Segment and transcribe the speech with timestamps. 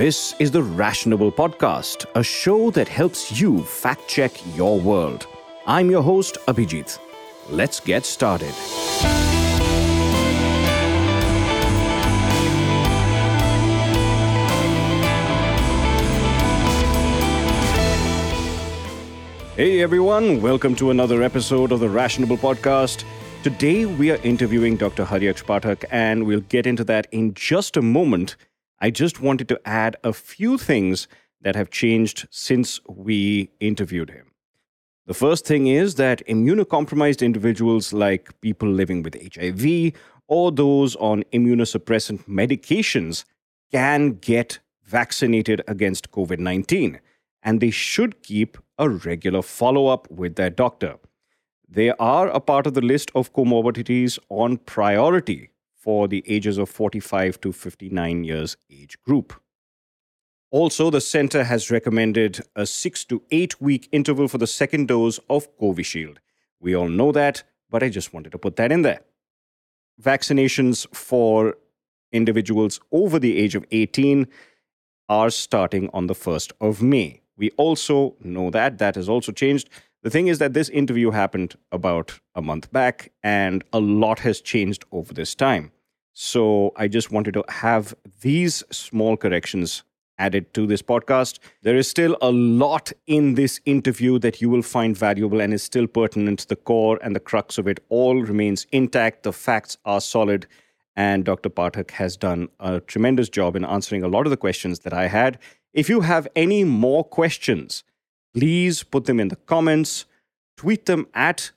[0.00, 5.26] This is the Rationable Podcast, a show that helps you fact check your world.
[5.66, 6.98] I'm your host, Abhijit.
[7.50, 8.54] Let's get started.
[19.54, 23.04] Hey everyone, welcome to another episode of the Rationable Podcast.
[23.42, 25.04] Today we are interviewing Dr.
[25.04, 28.36] Haryax Pathak, and we'll get into that in just a moment.
[28.80, 31.06] I just wanted to add a few things
[31.42, 34.32] that have changed since we interviewed him.
[35.06, 39.92] The first thing is that immunocompromised individuals, like people living with HIV
[40.28, 43.24] or those on immunosuppressant medications,
[43.72, 47.00] can get vaccinated against COVID 19,
[47.42, 50.96] and they should keep a regular follow up with their doctor.
[51.68, 55.50] They are a part of the list of comorbidities on priority
[55.80, 59.32] for the ages of 45 to 59 years age group.
[60.50, 65.18] Also, the center has recommended a six to eight week interval for the second dose
[65.30, 66.18] of Covishield.
[66.60, 69.00] We all know that, but I just wanted to put that in there.
[70.02, 71.56] Vaccinations for
[72.12, 74.26] individuals over the age of 18
[75.08, 77.20] are starting on the 1st of May.
[77.36, 79.70] We also know that that has also changed.
[80.02, 84.40] The thing is that this interview happened about a month back, and a lot has
[84.40, 85.72] changed over this time.
[86.14, 89.82] So I just wanted to have these small corrections
[90.18, 91.38] added to this podcast.
[91.62, 95.62] There is still a lot in this interview that you will find valuable and is
[95.62, 96.48] still pertinent.
[96.48, 99.22] The core and the crux of it all remains intact.
[99.22, 100.46] The facts are solid.
[100.96, 101.48] And Dr.
[101.48, 105.08] Pathak has done a tremendous job in answering a lot of the questions that I
[105.08, 105.38] had.
[105.72, 107.84] If you have any more questions,
[108.34, 110.06] please put them in the comments.
[110.56, 111.52] Tweet them at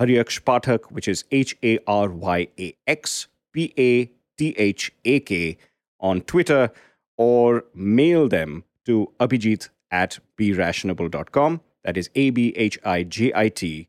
[0.00, 5.20] Haryax Pathak, which is H A R Y A X P A T H A
[5.20, 5.56] K
[6.00, 6.70] on Twitter,
[7.16, 11.60] or mail them to abhijit at berationable.com.
[11.84, 13.88] That is A B H I J I T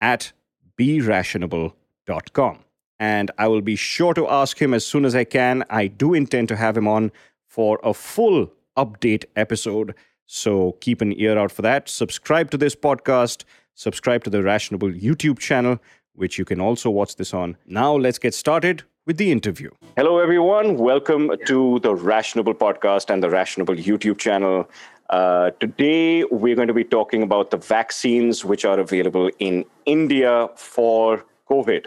[0.00, 0.32] at
[0.78, 2.58] berationable.com.
[3.00, 5.64] And I will be sure to ask him as soon as I can.
[5.70, 7.12] I do intend to have him on
[7.46, 9.94] for a full update episode
[10.28, 11.88] so keep an ear out for that.
[11.88, 13.44] Subscribe to this podcast,
[13.74, 15.80] subscribe to the Rationable YouTube channel,
[16.14, 17.56] which you can also watch this on.
[17.66, 19.70] Now let's get started with the interview.
[19.96, 20.76] Hello, everyone.
[20.76, 24.68] Welcome to the Rationable podcast and the Rationable YouTube channel.
[25.08, 30.48] Uh, today, we're going to be talking about the vaccines which are available in India
[30.56, 31.86] for COVID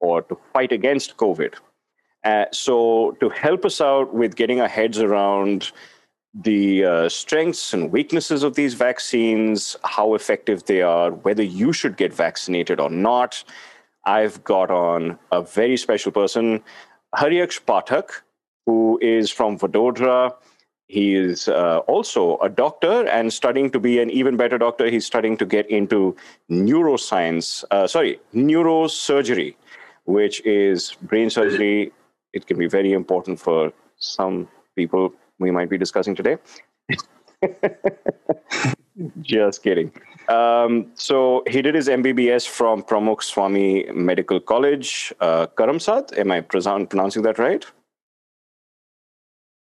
[0.00, 1.56] or to fight against COVID.
[2.24, 5.72] Uh, so, to help us out with getting our heads around
[6.34, 11.96] the uh, strengths and weaknesses of these vaccines, how effective they are, whether you should
[11.96, 13.44] get vaccinated or not.
[14.04, 16.62] I've got on a very special person,
[17.14, 18.22] Haryax Pathak,
[18.66, 20.34] who is from Vadodara.
[20.88, 24.90] He is uh, also a doctor and studying to be an even better doctor.
[24.90, 26.16] He's studying to get into
[26.50, 29.54] neuroscience, uh, sorry, neurosurgery,
[30.04, 31.92] which is brain surgery.
[32.32, 36.38] It can be very important for some people we might be discussing today.
[39.22, 39.92] Just kidding.
[40.28, 46.16] Um, so he did his MBBS from Pramukh Swami Medical College, uh, Karamsad.
[46.18, 47.64] Am I pronouncing that right?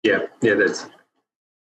[0.03, 0.87] Yeah, yeah, that's.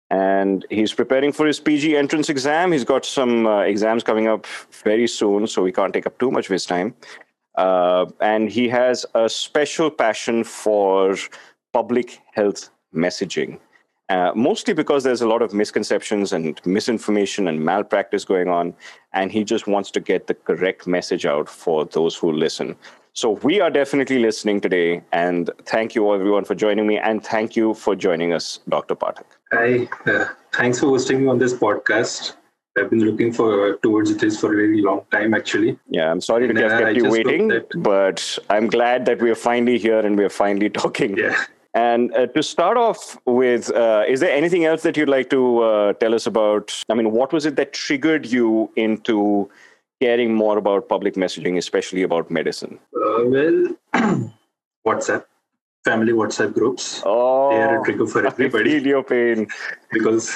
[0.09, 2.71] And he's preparing for his PG entrance exam.
[2.71, 4.45] He's got some uh, exams coming up
[4.83, 6.93] very soon, so we can't take up too much of his time.
[7.55, 11.15] Uh, and he has a special passion for
[11.71, 13.59] public health messaging.
[14.13, 18.75] Uh, mostly because there's a lot of misconceptions and misinformation and malpractice going on.
[19.11, 22.75] And he just wants to get the correct message out for those who listen.
[23.13, 25.01] So we are definitely listening today.
[25.11, 26.99] And thank you, everyone, for joining me.
[26.99, 28.95] And thank you for joining us, Dr.
[28.95, 29.25] Pathak.
[29.51, 29.87] Hi.
[30.05, 32.35] Uh, thanks for hosting me on this podcast.
[32.77, 35.79] I've been looking for towards this for a very long time, actually.
[35.89, 37.67] Yeah, I'm sorry and, to have uh, kept you waiting, that...
[37.77, 41.17] but I'm glad that we are finally here and we are finally talking.
[41.17, 41.35] Yeah.
[41.73, 45.59] And uh, to start off with, uh, is there anything else that you'd like to
[45.59, 46.83] uh, tell us about?
[46.89, 49.49] I mean, what was it that triggered you into
[49.99, 52.79] caring more about public messaging, especially about medicine?
[52.95, 53.75] Uh, well,
[54.87, 55.25] WhatsApp,
[55.83, 57.01] family WhatsApp groups.
[57.05, 58.75] Oh, they are a trigger for everybody.
[58.75, 59.47] I feel your pain.
[59.91, 60.31] because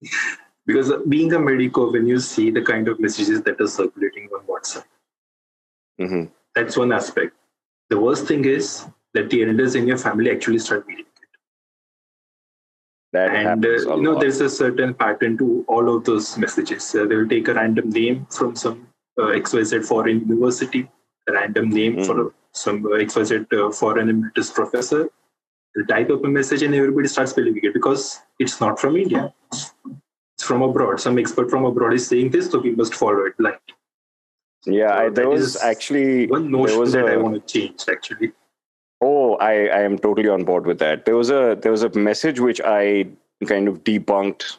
[0.66, 4.46] because being a medico, when you see the kind of messages that are circulating on
[4.46, 4.84] WhatsApp,
[6.00, 6.24] mm-hmm.
[6.54, 7.34] that's one aspect.
[7.90, 11.28] The worst thing is that the elders in your family actually start reading it.
[13.12, 16.94] That and uh, you know, there's a certain pattern to all of those messages.
[16.94, 18.86] Uh, they will take a random name from some
[19.18, 20.88] uh, XYZ foreign university,
[21.28, 22.06] a random name mm.
[22.06, 25.08] for some XYZ uh, foreign emeritus professor,
[25.74, 29.32] They'll type up a message and everybody starts believing it because it's not from India.
[29.52, 29.72] It's
[30.40, 31.00] from abroad.
[31.00, 33.60] Some expert from abroad is saying this, so we must follow it blindly.
[34.66, 37.20] Yeah, So I, that there was is actually One there notion was that I a-
[37.20, 38.32] want to change actually.
[39.00, 41.04] Oh, I, I am totally on board with that.
[41.06, 43.06] There was a there was a message which I
[43.46, 44.56] kind of debunked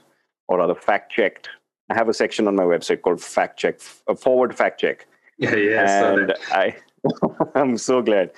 [0.48, 1.50] or rather fact checked.
[1.90, 5.08] I have a section on my website called fact check uh, forward fact check.
[5.38, 6.76] Yeah, yeah, And I,
[7.56, 8.32] I'm so glad.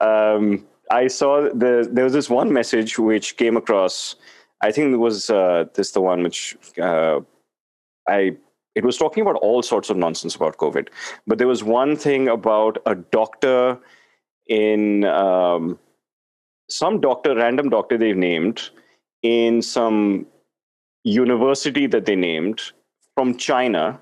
[0.00, 4.16] Um, I saw the there was this one message which came across.
[4.60, 7.20] I think it was uh, this the one which uh,
[8.08, 8.36] I
[8.74, 10.88] it was talking about all sorts of nonsense about COVID,
[11.28, 13.78] but there was one thing about a doctor
[14.48, 15.78] in um,
[16.68, 18.70] some doctor, random doctor they named
[19.22, 20.26] in some
[21.04, 22.72] university that they named
[23.14, 23.98] from China.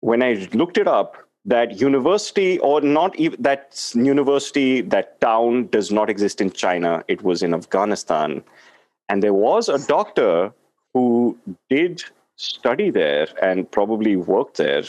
[0.00, 5.90] When I looked it up, that university or not even that university, that town does
[5.90, 7.04] not exist in China.
[7.08, 8.44] It was in Afghanistan.
[9.08, 10.52] And there was a doctor
[10.94, 11.36] who
[11.68, 12.02] did
[12.36, 14.84] study there and probably worked there,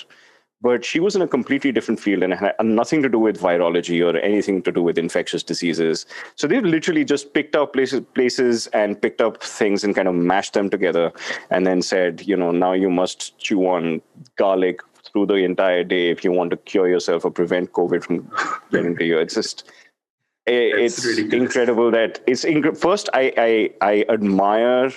[0.63, 4.01] but she was in a completely different field and had nothing to do with virology
[4.01, 6.05] or anything to do with infectious diseases.
[6.35, 10.15] So they've literally just picked up places, places and picked up things and kind of
[10.15, 11.11] mashed them together
[11.49, 14.01] and then said, you know, now you must chew on
[14.37, 14.79] garlic
[15.11, 18.31] through the entire day if you want to cure yourself or prevent COVID from
[18.71, 19.19] getting to you.
[19.19, 19.65] It's just,
[20.47, 21.33] eh, it's ridiculous.
[21.33, 24.91] incredible that it's incre- first I, I I admire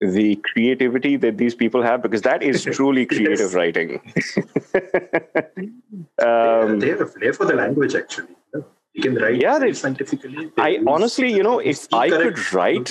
[0.00, 4.00] the creativity that these people have because that is truly creative writing.
[6.22, 8.34] Um, they have a flair for the language actually.
[8.92, 10.50] You can write Yeah, they- scientifically.
[10.56, 12.90] They I honestly, you know, if I could write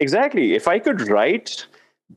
[0.00, 1.66] exactly, if I could write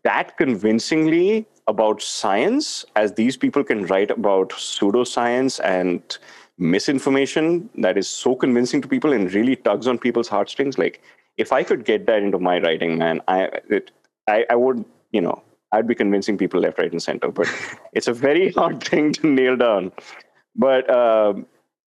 [0.03, 6.17] that convincingly about science as these people can write about pseudoscience and
[6.57, 11.01] misinformation that is so convincing to people and really tugs on people's heartstrings like
[11.45, 13.37] if i could get that into my writing man i
[13.77, 13.91] it,
[14.27, 15.41] I, I would you know
[15.73, 17.47] i'd be convincing people left right and center but
[17.93, 19.91] it's a very hard thing to nail down.
[20.55, 21.45] But um,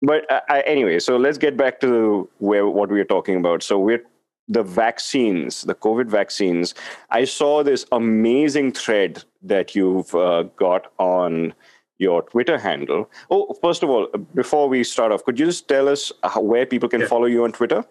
[0.02, 3.64] but uh, I, anyway so let's get back to where what we were talking about.
[3.64, 4.04] So we're
[4.48, 6.74] the vaccines the covid vaccines
[7.20, 11.52] i saw this amazing thread that you've uh, got on
[11.98, 13.10] your twitter handle.
[13.32, 16.66] Oh first of all before we start off could you just tell us how, where
[16.66, 17.08] people can Yeah.
[17.08, 17.84] follow you on twitter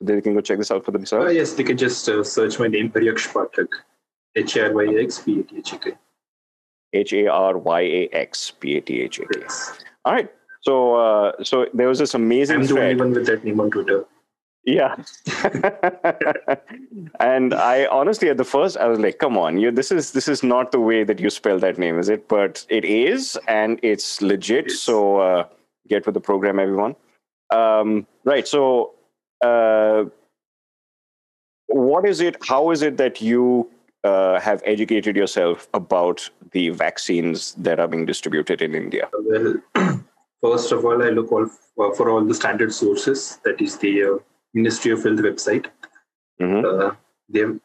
[0.00, 2.58] they can go check this out for Uh, themselves yes, they can just uh, search
[2.58, 3.68] my name, Haryax Pathak.
[4.36, 5.90] H R Y X P A T H A K.
[6.94, 9.78] h-a-r-y-a-x-p-a-t-h-a-k Yes.
[10.04, 10.30] all right
[10.62, 13.70] so uh, so there was this amazing I'm the only one with that name on
[13.70, 14.04] Twitter.
[14.64, 14.96] Yeah.
[17.20, 20.28] and I honestly at the first I was like, come on, you this is this
[20.28, 22.28] is not the way that you spell that name, is it?
[22.28, 24.66] But it is and it's legit.
[24.68, 24.80] Yes.
[24.80, 25.46] So uh,
[25.88, 26.96] get with the program, everyone.
[27.50, 28.46] Um, right.
[28.46, 28.94] So
[29.42, 30.04] uh,
[31.66, 32.36] what is it?
[32.46, 33.70] How is it that you
[34.04, 39.08] uh, have educated yourself about the vaccines that are being distributed in India?
[39.12, 39.56] Well,
[40.42, 41.46] first of all, I look all
[41.76, 43.38] for, for all the standard sources.
[43.44, 44.18] That is the uh,
[44.54, 45.66] Ministry of Health website.
[46.40, 46.64] Mhm.
[46.64, 46.94] Uh,
[47.28, 47.58] they have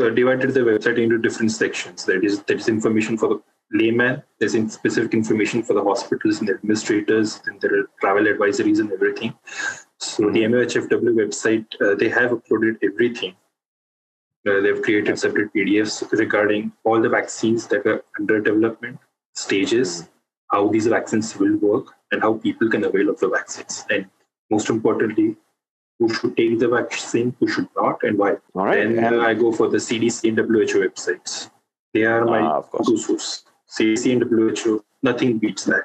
[0.00, 2.04] uh, divided the website into different sections.
[2.04, 3.42] That is, there is information for the
[3.72, 4.22] layman.
[4.38, 8.80] There's in specific information for the hospitals and the administrators, and there are travel advisories
[8.80, 9.34] and everything.
[10.00, 13.34] So the MOHFW website, uh, they have uploaded everything.
[14.48, 18.98] Uh, they've created separate PDFs regarding all the vaccines that are under development,
[19.34, 20.08] stages,
[20.52, 23.84] how these vaccines will work, and how people can avail of the vaccines.
[23.90, 24.06] And
[24.50, 25.36] most importantly,
[25.98, 28.36] who should take the vaccine, who should not, and why.
[28.54, 28.88] All right.
[28.88, 31.50] Then And- I go for the CDC and WHO websites.
[31.92, 32.86] They are my Ah, of course.
[32.88, 33.44] two sources.
[33.66, 35.84] CDC and WHO, nothing beats that.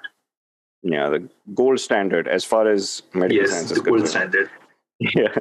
[0.83, 4.31] Yeah, the gold standard as far as medical yes, science the is gold concerned.
[4.33, 4.49] standard.
[4.99, 5.35] Yeah.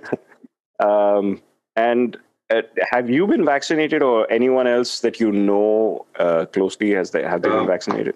[0.81, 1.41] Um,
[1.77, 2.17] and
[2.51, 7.23] uh, have you been vaccinated, or anyone else that you know uh, closely has they
[7.23, 8.15] have they been Um, vaccinated?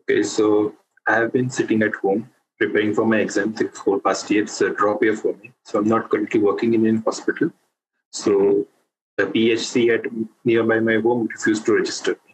[0.00, 0.74] Okay, so
[1.06, 4.42] I have been sitting at home preparing for my exam the whole past year.
[4.42, 5.52] It's a drop year for me.
[5.64, 7.50] So I'm not currently working in a hospital.
[8.10, 8.66] So Mhm.
[9.16, 10.04] the PHC at
[10.44, 12.31] nearby my home refused to register me.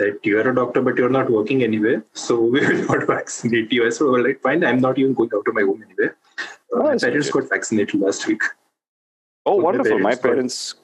[0.00, 2.02] That you are a doctor, but you're not working anywhere.
[2.14, 3.86] So we will not vaccinate you.
[3.86, 4.64] I said, all right, fine.
[4.64, 6.16] I'm not even going out of my home anywhere.
[6.74, 8.42] Uh, my parents got vaccinated last week.
[9.46, 9.98] Oh, my wonderful!
[9.98, 10.74] My parents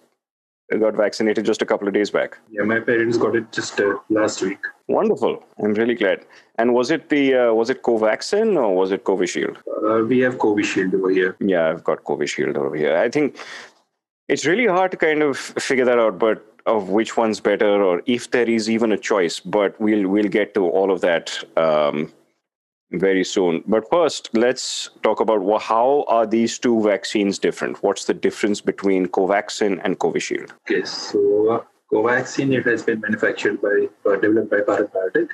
[0.71, 2.39] parents got vaccinated just a couple of days back.
[2.51, 4.59] Yeah, my parents got it just uh, last week.
[4.89, 5.45] Wonderful!
[5.63, 6.27] I'm really glad.
[6.59, 9.59] And was it the uh, was it Covaxin or was it Covishield?
[9.85, 11.37] Uh, we have Covishield over here.
[11.41, 12.97] Yeah, I've got Covishield over here.
[12.97, 13.39] I think
[14.29, 18.03] it's really hard to kind of figure that out, but of which one's better or
[18.07, 19.41] if there is even a choice.
[19.41, 22.13] But we'll we'll get to all of that um,
[22.93, 23.63] very soon.
[23.67, 27.83] But first, let's talk about wha- how are these two vaccines different?
[27.83, 30.51] What's the difference between Covaxin and Covishield?
[30.69, 35.29] Okay, so uh, Covaxin, it has been manufactured by, uh, developed by Bharat Biotech.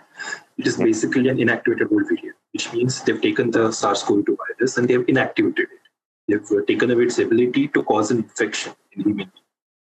[0.59, 5.07] It is basically an inactivated variant, which means they've taken the SARS-CoV-2 virus and they've
[5.07, 5.81] inactivated it.
[6.29, 9.33] They've uh, taken away its ability to cause an infection in human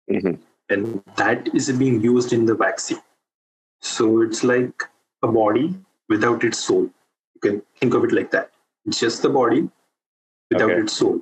[0.09, 0.39] Mhm.
[0.71, 3.01] And that is being used in the vaccine.
[3.81, 4.83] So it's like
[5.23, 5.75] a body
[6.09, 6.83] without its soul.
[7.35, 8.51] You can think of it like that.
[8.85, 9.69] It's just the body
[10.49, 10.81] without Okay.
[10.81, 11.21] its soul.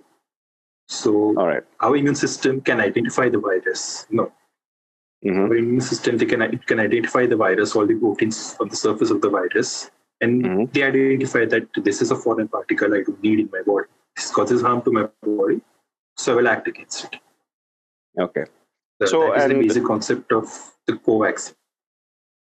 [0.87, 1.63] So All right.
[1.81, 4.07] our immune system can identify the virus.
[4.09, 4.31] No,
[5.25, 5.49] Mhm.
[5.49, 8.75] our immune system they can it can identify the virus, all the proteins on the
[8.75, 9.91] surface of the virus,
[10.21, 10.73] and Mhm.
[10.73, 13.87] they identify that this is a foreign particle I don't need in my body.
[14.15, 15.61] This causes harm to my body,
[16.17, 17.19] so I will act against it.
[18.17, 18.45] Okay.
[19.01, 21.53] So So, that is the basic concept of the Covax.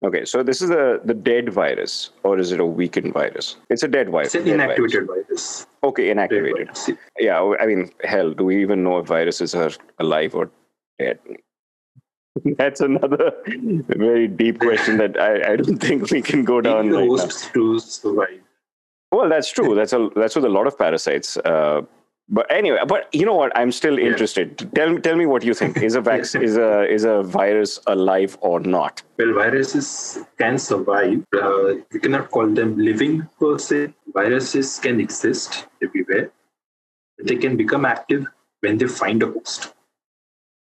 [0.03, 0.25] Okay.
[0.25, 3.55] So this is the the dead virus, or is it a weakened virus?
[3.69, 4.35] It's a dead virus.
[4.35, 4.93] It's an dead virus.
[4.93, 5.67] inactivated virus.
[5.83, 6.65] Okay, inactivated.
[6.65, 6.89] virus.
[7.19, 7.55] Yeah.
[7.59, 10.51] I mean, hell, do we even know if viruses are alive or
[10.99, 11.19] dead?
[12.57, 13.31] That's another
[13.87, 17.17] very deep question that I, I don't think we can go down the right now.
[17.17, 18.41] hosts to survive.
[19.11, 19.75] Well, that's true.
[19.75, 21.37] That's a that's with a lot of parasites.
[21.37, 21.83] Uh,
[22.29, 23.51] but anyway, but you know what?
[23.55, 24.07] I'm still Yeah.
[24.07, 24.57] interested.
[24.73, 25.77] Tell tell me what you think.
[25.77, 29.03] Is a vaccine is a is a virus alive or not?
[29.17, 31.23] Well, viruses can survive.
[31.33, 33.93] Uh, you cannot call them living per se.
[34.13, 36.31] Viruses can exist everywhere.
[37.23, 38.25] They can become active
[38.61, 39.73] when they find a host.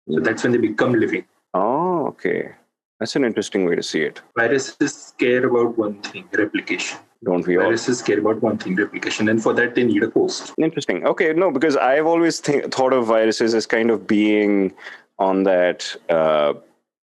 [0.09, 1.25] So that's when they become living.
[1.53, 2.51] Oh, okay.
[2.99, 4.21] That's an interesting way to see it.
[4.37, 6.99] Viruses care about one thing replication.
[7.25, 7.63] Don't we all?
[7.63, 9.29] Viruses care about one thing replication.
[9.29, 10.53] And for that, they need a host.
[10.59, 11.05] Interesting.
[11.07, 14.73] Okay, no, because I've always think, thought of viruses as kind of being
[15.17, 16.53] on that, uh,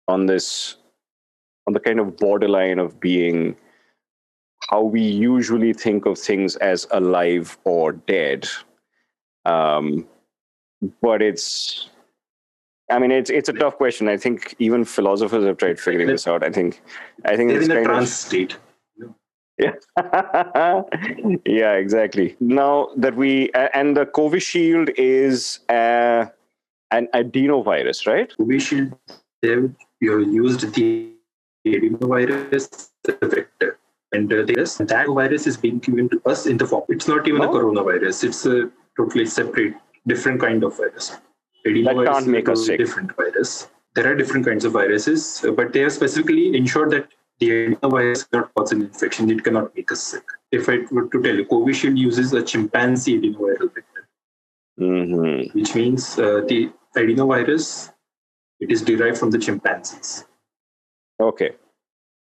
[0.07, 0.75] on this,
[1.65, 3.55] on the kind of borderline of being
[4.69, 8.47] how we usually think of things as alive or dead.
[9.45, 10.07] Um,
[11.01, 11.89] but it's,
[12.91, 14.07] I mean, it's it's a tough question.
[14.07, 16.43] I think even philosophers have tried figuring this out.
[16.43, 16.81] I think,
[17.25, 18.57] I think They're it's in a kind of state.
[19.57, 19.73] Yeah.
[21.45, 22.35] yeah, exactly.
[22.39, 26.25] Now that we a- and the Covishield is uh,
[26.91, 28.31] an adenovirus, right?
[28.39, 28.97] Covishield,
[29.41, 31.11] they've you used the
[31.65, 32.89] adenovirus
[33.21, 33.77] a vector.
[34.11, 36.83] And uh, this, that virus is being given to us in the form.
[36.89, 37.53] It's not even a Oh.
[37.53, 38.23] coronavirus.
[38.23, 39.73] It's a totally separate,
[40.07, 41.17] different kind of virus.
[41.67, 42.77] Adenovirus can't is make a us sick.
[42.77, 43.67] different virus.
[43.95, 47.07] There are different kinds of viruses, uh, but they have specifically ensured that
[47.39, 49.29] the adenovirus cannot cause an infection.
[49.29, 50.23] It cannot make us sick.
[50.51, 54.07] If I were to tell you, Covishield uses a chimpanzee adenoviral vector
[54.77, 57.93] hmm which means uh, the adenovirus
[58.59, 60.25] it is derived from the chimpanzees.
[61.19, 61.51] Okay.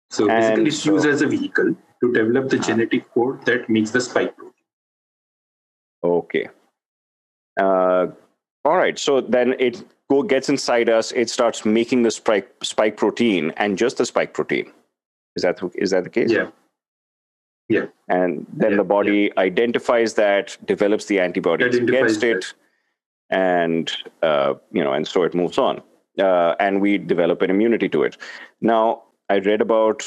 [0.09, 3.69] So And basically, it's so- used as a vehicle to develop the genetic code that
[3.69, 4.53] makes the spike protein.
[6.03, 6.47] Okay.
[7.59, 8.07] Uh,
[8.65, 8.97] all right.
[8.97, 11.11] So then it go gets inside us.
[11.11, 14.71] It starts making the spike spike protein and just the spike protein.
[15.35, 16.31] Is that is that the case?
[16.31, 16.49] Yeah,
[17.69, 17.85] yeah.
[18.07, 22.53] and then Yeah, the body identifies that develops the antibodies against it
[23.29, 23.91] and
[24.23, 25.81] uh, you know and so it moves on.
[26.17, 28.17] Uh, and we develop an immunity to it.
[28.61, 30.03] Now i read about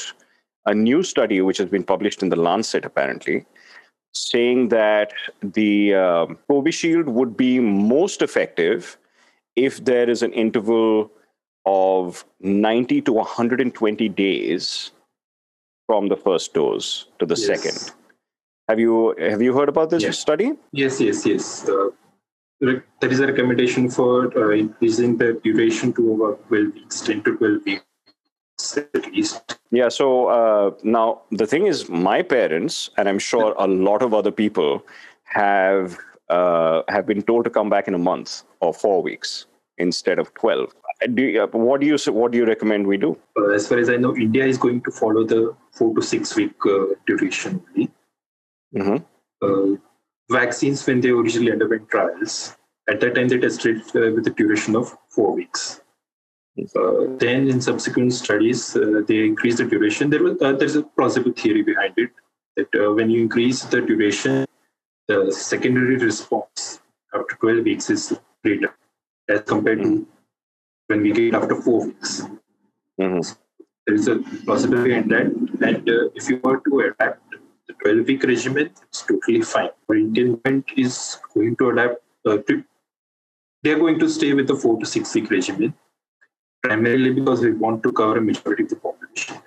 [0.65, 3.45] a new study which has been published in the lancet apparently
[4.13, 5.11] saying that
[5.41, 8.97] the um, Covishield would be most effective
[9.55, 11.11] if there is an interval
[11.65, 14.91] of 90 to 120 days
[15.87, 17.45] from the first dose to the Yes.
[17.45, 17.95] second.
[18.69, 20.53] Have you have you heard about this study?
[20.71, 21.67] Yes, yes, yes.
[21.67, 21.89] Uh,
[22.61, 27.35] there is a recommendation for uh, increasing the duration to about 12 weeks, 10 to
[27.37, 29.59] 12 weeks at least.
[29.71, 29.89] Yeah.
[29.89, 34.31] So uh, now the thing is, my parents and I'm sure a lot of other
[34.31, 34.85] people
[35.23, 35.97] have
[36.29, 39.45] uh, have been told to come back in a month or four weeks
[39.77, 40.73] instead of twelve.
[41.07, 43.17] Do you, uh, what do you what do you recommend we do?
[43.37, 46.35] Uh, as far as I know, India is going to follow the four to six
[46.35, 47.91] week uh, duration only.
[48.75, 48.97] hmm
[49.43, 49.75] uh,
[50.31, 52.55] vaccines when they originally underwent trials.
[52.89, 55.81] At that time, they tested uh, with a duration of four weeks.
[56.75, 60.09] Uh, then, in subsequent studies, uh, they increased the duration.
[60.09, 62.11] There was uh, there's a plausible theory behind it
[62.57, 64.45] that uh, when you increase the duration,
[65.07, 66.79] the secondary response
[67.13, 68.75] after 12 weeks is greater
[69.29, 70.07] as compared to
[70.87, 72.21] when we get after four weeks.
[72.99, 73.21] hmm
[73.85, 74.17] There is a
[74.49, 75.27] possibility in that.
[75.69, 77.21] And uh, if you were to adapt
[77.67, 79.71] the 12 week regimen, it's totally fine.
[79.87, 82.63] But Indian government is going to adapt, uh, to,
[83.63, 85.73] they're going to stay with the four to six week regimen,
[86.63, 89.37] primarily because we want to cover a majority of the population.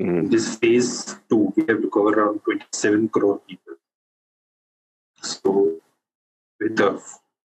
[0.00, 0.90] hmm This phase
[1.30, 3.74] two, we have to cover around 27 crore people.
[5.22, 5.76] So,
[6.60, 6.90] with a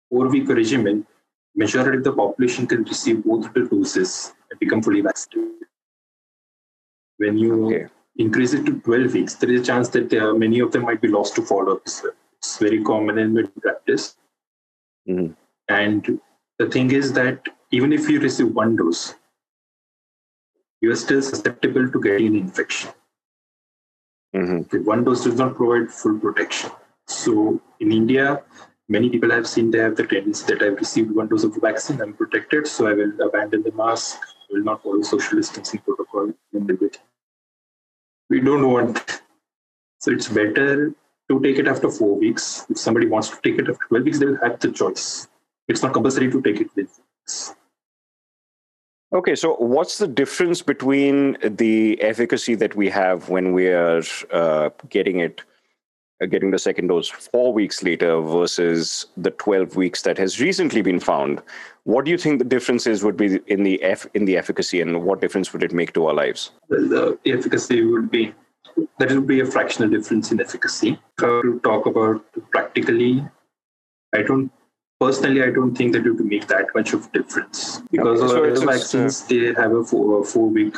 [0.09, 1.05] four week regimen,
[1.55, 5.67] majority of the population can receive both the doses and become fully vaccinated.
[7.17, 7.85] When you okay.
[8.17, 11.01] increase it to 12 weeks, there is a chance that are, many of them might
[11.01, 11.81] be lost to follow up.
[11.85, 14.15] It's very common in medical practice.
[15.07, 15.33] Mm-hmm.
[15.69, 16.19] And
[16.57, 19.15] the thing is that even if you receive one dose,
[20.81, 22.89] you are still susceptible to getting an infection.
[24.35, 24.83] Mm-hmm.
[24.83, 26.71] One dose does not provide full protection.
[27.07, 28.43] So in India,
[28.91, 32.01] many people I've seen they have the tendency that I've received one dose of vaccine,
[32.01, 36.33] I'm protected, so I will abandon the mask, I will not follow social distancing protocol
[36.53, 37.01] and everything.
[38.29, 39.21] We don't want.
[39.99, 40.93] So it's better
[41.29, 42.65] to take it after four weeks.
[42.69, 45.27] If somebody wants to take it after 12 weeks, they will have the choice.
[45.69, 47.55] It's not compulsory to take it with weeks.
[49.13, 54.69] Okay, so what's the difference between the efficacy that we have when we are uh,
[54.89, 55.43] getting it,
[56.27, 60.99] getting the second dose four weeks later versus the 12 weeks that has recently been
[60.99, 61.41] found?
[61.83, 65.03] What do you think the differences would be in the F, in the efficacy, and
[65.03, 66.51] what difference would it make to our lives?
[66.69, 68.33] Well, the efficacy would be
[68.99, 70.99] that would be a fractional difference in efficacy.
[71.19, 73.25] To talk about practically,
[74.13, 74.51] I don't
[74.99, 78.65] personally, I don't think that you to make that much of difference because okay, so
[78.65, 80.77] vaccines uh, they have a four, four week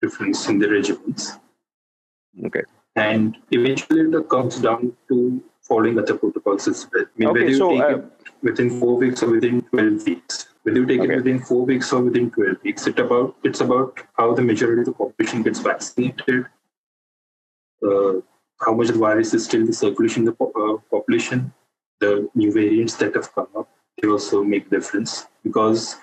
[0.00, 1.38] difference in the regimens.
[2.46, 2.62] Okay.
[2.96, 7.04] And eventually, it comes down to following other protocols as well.
[7.04, 8.04] I mean, okay, whether you so, take uh, it
[8.42, 11.12] within four weeks or within twelve weeks, whether you take okay.
[11.12, 14.80] it within four weeks or within twelve weeks, it about it's about how the majority
[14.80, 16.46] of the population gets vaccinated,
[17.82, 18.12] uh,
[18.60, 21.52] how much the virus is still in circulation in the uh, population,
[22.00, 23.70] the new variants that have come up,
[24.00, 25.96] they also make difference because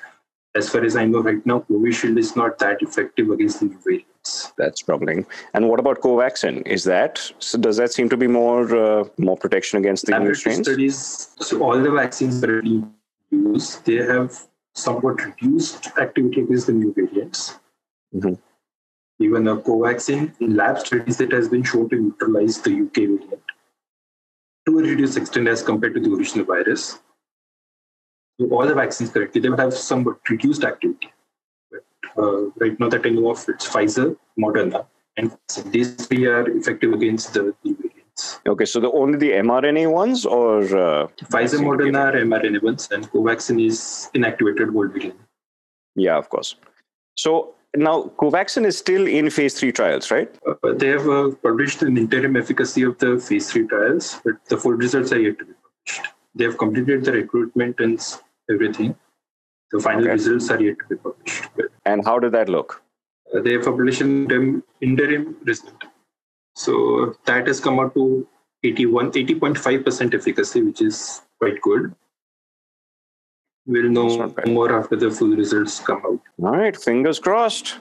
[0.55, 3.79] as far as I know right now, Covishield is not that effective against the new
[3.83, 4.08] variants.
[4.57, 5.25] That's troubling.
[5.53, 6.65] And what about Covaxin?
[6.67, 10.33] Is that so does that seem to be more uh, more protection against the new
[10.33, 10.67] strains?
[10.67, 12.93] Studies, so all the vaccines that are being
[13.31, 17.59] used, they have somewhat reduced activity against the new variants.
[18.13, 18.33] Mm-hmm.
[19.21, 23.43] Even a Covaxin in lab studies it has been shown to neutralize the UK variant
[24.65, 26.99] to a reduced extent as compared to the original virus.
[28.39, 31.11] So all the vaccines correctly, they would have somewhat reduced activity.
[32.15, 34.85] But uh, right now that I know of, it's Pfizer, Moderna,
[35.17, 35.35] and
[35.65, 38.39] these three are effective against the, the variants.
[38.47, 43.09] Okay, so the only the mRNA ones or uh, Pfizer, Moderna are mRNA ones, and
[43.11, 45.19] Covaxin is inactivated whole variant.
[45.95, 46.55] Yeah, of course.
[47.15, 50.33] So now, Covaxin is still in phase three trials, right?
[50.47, 54.57] Uh, they have uh, published an interim efficacy of the phase three trials, but the
[54.57, 56.13] full results are yet to be published.
[56.35, 57.99] They have completed the recruitment and
[58.49, 58.95] everything.
[59.71, 60.13] The final okay.
[60.13, 61.43] results are yet to be published.
[61.85, 62.81] And how did that look?
[63.33, 65.83] Uh, they have published an interim result.
[66.55, 68.27] So that has come out to
[68.63, 71.95] 81, 80.5% efficacy, which is quite good.
[73.65, 76.19] We'll know more after the full results come out.
[76.43, 77.77] All right, fingers crossed.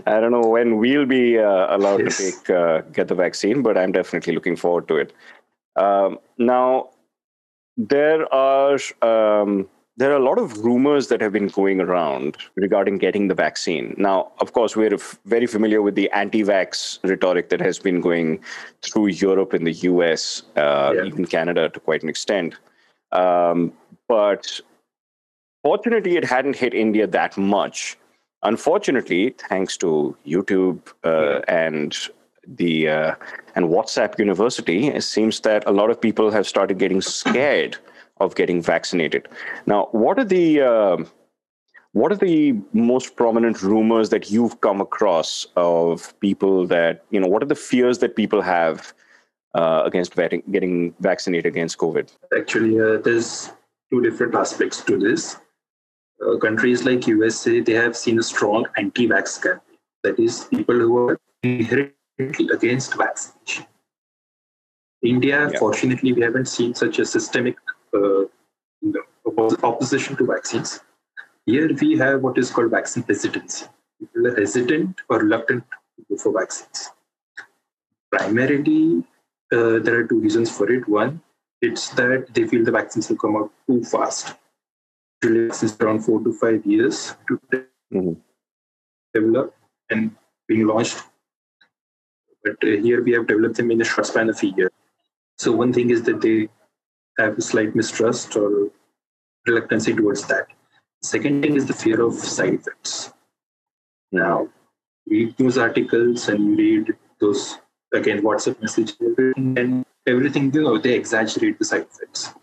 [0.05, 2.17] I don't know when we'll be uh, allowed yes.
[2.17, 5.13] to take uh, get the vaccine, but I'm definitely looking forward to it.
[5.77, 6.89] Um, now,
[7.77, 12.99] there are um, there are a lot of rumors that have been going around regarding
[12.99, 13.95] getting the vaccine.
[13.97, 18.39] Now, of course, we're f- very familiar with the anti-vax rhetoric that has been going
[18.83, 21.03] through Europe and the US, uh, yeah.
[21.03, 22.55] even Canada to quite an extent.
[23.11, 23.73] Um,
[24.07, 24.61] but
[25.63, 27.97] fortunately, it hadn't hit India that much.
[28.43, 31.97] Unfortunately, thanks to YouTube uh, and
[32.47, 33.15] the uh,
[33.55, 37.77] and WhatsApp University, it seems that a lot of people have started getting scared
[38.19, 39.27] of getting vaccinated.
[39.65, 40.97] Now, what are the uh,
[41.93, 47.27] what are the most prominent rumors that you've come across of people that you know?
[47.27, 48.93] What are the fears that people have
[49.55, 52.11] uh, against getting vaccinated against COVID?
[52.37, 53.51] Actually, uh, there's
[53.91, 55.37] two different aspects to this.
[56.25, 59.77] Uh, countries like USA, they have seen a strong anti-vax campaign.
[60.03, 63.65] That is, people who are inherently against vaccination.
[65.03, 65.59] India, yeah.
[65.59, 67.55] fortunately, we haven't seen such a systemic
[67.93, 68.31] you
[68.81, 69.01] know,
[69.63, 70.81] opposition to vaccines.
[71.45, 73.65] Here we have what is called vaccine hesitancy.
[73.99, 75.63] People are hesitant or reluctant
[75.95, 76.91] to go for vaccines.
[78.11, 79.03] Primarily,
[79.51, 80.87] uh, there are two reasons for it.
[80.87, 81.21] One,
[81.61, 84.35] it's that they feel the vaccines will come out too fast.
[85.23, 87.39] Usually, it's around four to five years to
[87.93, 88.13] mm-hmm.
[89.13, 89.55] develop
[89.89, 90.15] and
[90.47, 91.01] being launched.
[92.43, 94.71] But uh, here we have developed them in a short span of a year.
[95.37, 96.49] So one thing is that they
[97.17, 98.69] have a slight mistrust or
[99.45, 100.47] reluctancy towards that.
[101.01, 103.13] Second thing is the fear of side effects.
[104.11, 104.49] Now,
[105.09, 107.57] read news articles and read those
[107.93, 108.95] again WhatsApp messages,
[109.37, 110.53] and everything.
[110.53, 112.33] You know, they exaggerate the side effects.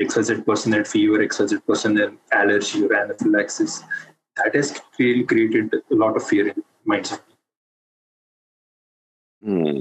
[0.00, 3.82] XYZ person had fever, XYZ person had allergy or anaphylaxis.
[4.36, 7.38] That has really created a lot of fear in minds of people.
[9.42, 9.80] Hmm.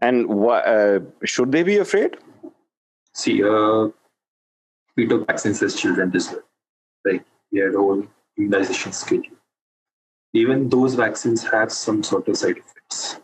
[0.00, 2.16] And wh- uh, should they be afraid?
[3.14, 3.88] See, uh,
[4.96, 6.42] we took vaccines as children as well.
[7.04, 9.36] Like we had whole immunization schedule.
[10.32, 13.20] Even those vaccines have some sort of side effects.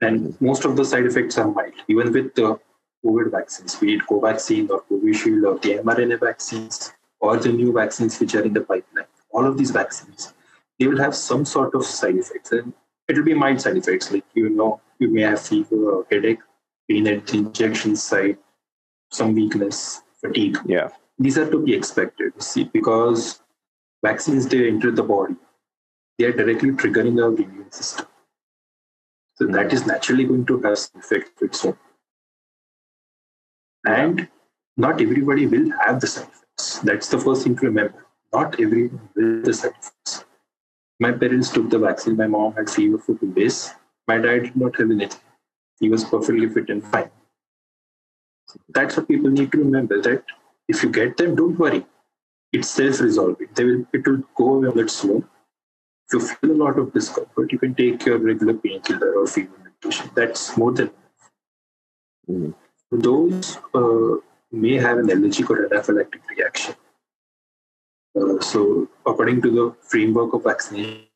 [0.00, 2.58] And most of the side effects are mild, even with the
[3.04, 8.18] COVID vaccines, be it Covaxin or Covishield or the mRNA vaccines or the new vaccines
[8.20, 9.06] which are in the pipeline.
[9.30, 10.34] All of these vaccines,
[10.78, 12.52] they will have some sort of side effects.
[12.52, 12.72] And
[13.08, 16.38] it will be mild side effects, like you know, you may have fever or headache,
[16.88, 18.38] pain at the injection site,
[19.14, 20.58] some weakness, fatigue.
[20.66, 20.88] Yeah.
[21.18, 23.40] These are to be expected, see, because
[24.04, 25.36] vaccines they enter the body,
[26.18, 28.06] they are directly triggering our immune system.
[29.36, 29.52] So hmm.
[29.52, 31.76] that is naturally going to have some effect of its own.
[33.86, 34.28] And
[34.76, 36.78] not everybody will have the side effects.
[36.80, 38.06] That's the first thing to remember.
[38.32, 40.24] Not everyone will have the side effects.
[41.00, 42.16] My parents took the vaccine.
[42.16, 43.70] My mom had fever for two days.
[44.08, 45.20] My dad did not have anything.
[45.80, 47.10] He was perfectly fit and fine.
[48.68, 50.24] That's what people need to remember that
[50.68, 51.84] if you get them, don't worry.
[52.52, 53.48] It's self-resolving.
[53.54, 55.24] They will it will go away on its own.
[56.06, 59.56] If you feel a lot of discomfort, you can take your regular painkiller or fever
[59.62, 60.10] medication.
[60.14, 61.30] That's more than enough.
[62.30, 62.54] Mm.
[62.92, 64.20] Those uh,
[64.52, 66.74] may have an allergic or anaphylactic reaction.
[68.16, 71.08] Uh, so, according to the framework of vaccination,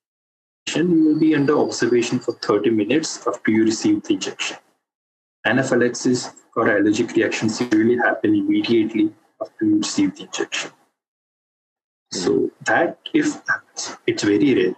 [0.75, 4.57] you will be under observation for 30 minutes after you receive the injection.
[5.47, 10.71] Anaphylaxis or allergic reactions usually happen immediately after you receive the injection.
[12.13, 13.41] So that if
[14.07, 14.75] it's very rare,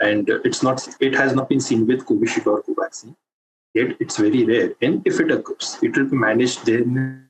[0.00, 0.86] and it's not.
[1.00, 3.14] It has not been seen with Covishield or Covaxin.
[3.74, 7.28] Yet it's very rare, and if it occurs, it will be managed then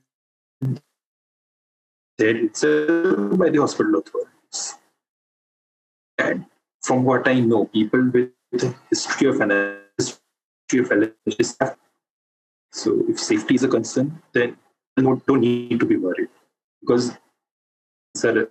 [2.17, 4.75] there itself by the hospital authorities.
[6.17, 6.45] And
[6.81, 11.57] from what I know, people with history of an history of allergies
[12.75, 14.57] so if safety is a concern, then
[14.97, 16.27] don't, don't need to be worried
[16.81, 17.11] because
[18.23, 18.49] are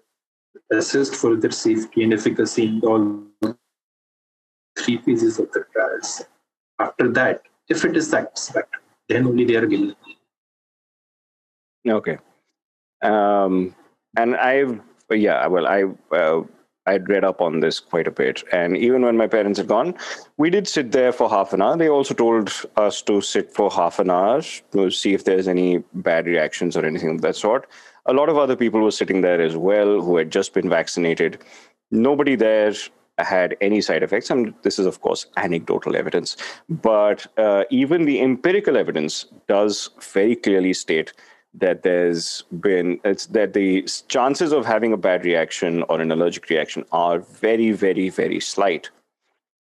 [0.73, 3.55] assessed for their safety and efficacy in all
[4.79, 6.23] three phases of the trials.
[6.79, 9.95] After that, if it is satisfactory, then only they are given.
[11.87, 12.17] Okay.
[13.03, 13.75] Um,
[14.17, 15.85] and I've, yeah, well, I,
[16.17, 16.43] uh,
[16.87, 18.45] I'd read up on this quite a bit.
[18.53, 19.95] And even when my parents had gone,
[20.37, 21.77] we did sit there for half an hour.
[21.77, 24.43] They also told us to sit for half an hour
[24.73, 27.69] to see if there's any bad reactions or anything of that sort.
[28.07, 31.43] A lot of other people were sitting there as well who had just been vaccinated.
[31.91, 32.75] Nobody there
[33.19, 34.29] had any side effects.
[34.29, 36.37] And this is, of course, anecdotal evidence.
[36.69, 41.13] But uh, even the empirical evidence does very clearly state
[41.55, 46.49] that there's been it's that the chances of having a bad reaction or an allergic
[46.51, 48.91] reaction are very very very slight.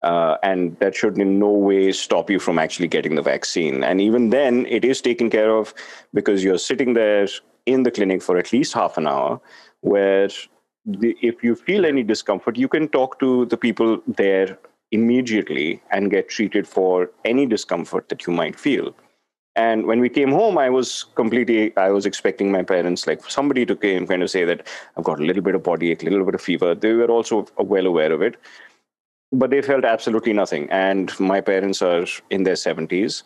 [0.02, 3.82] Uh, and that should in no way stop you from actually getting the vaccine.
[3.82, 5.74] And even then it is taken care of
[6.14, 7.26] because you're sitting there
[7.64, 9.40] in the clinic for at least half an hour
[9.80, 10.28] where
[10.84, 14.56] the, if you feel any discomfort you can talk to the people there
[14.92, 18.94] immediately and get treated for any discomfort that you might feel
[19.56, 23.64] and when we came home, I was completely, I was expecting my parents, like somebody
[23.64, 24.66] to came kind of say that
[24.96, 26.74] I've got a little bit of body ache, a little bit of fever.
[26.74, 28.36] They were also well aware of it,
[29.32, 30.68] but they felt absolutely nothing.
[30.70, 33.22] And my parents are in their 70s.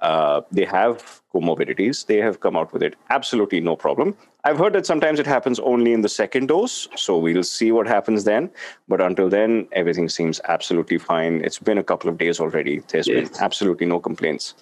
[0.00, 2.06] Uh, they have comorbidities.
[2.06, 2.96] They have come out with it.
[3.10, 4.16] Absolutely no problem.
[4.44, 6.88] I've heard that sometimes it happens only in the second dose.
[6.96, 8.50] So we'll see what happens then.
[8.88, 11.42] But until then, everything seems absolutely fine.
[11.44, 12.82] It's been a couple of days already.
[12.88, 13.28] There's yes.
[13.28, 14.54] been absolutely no complaints.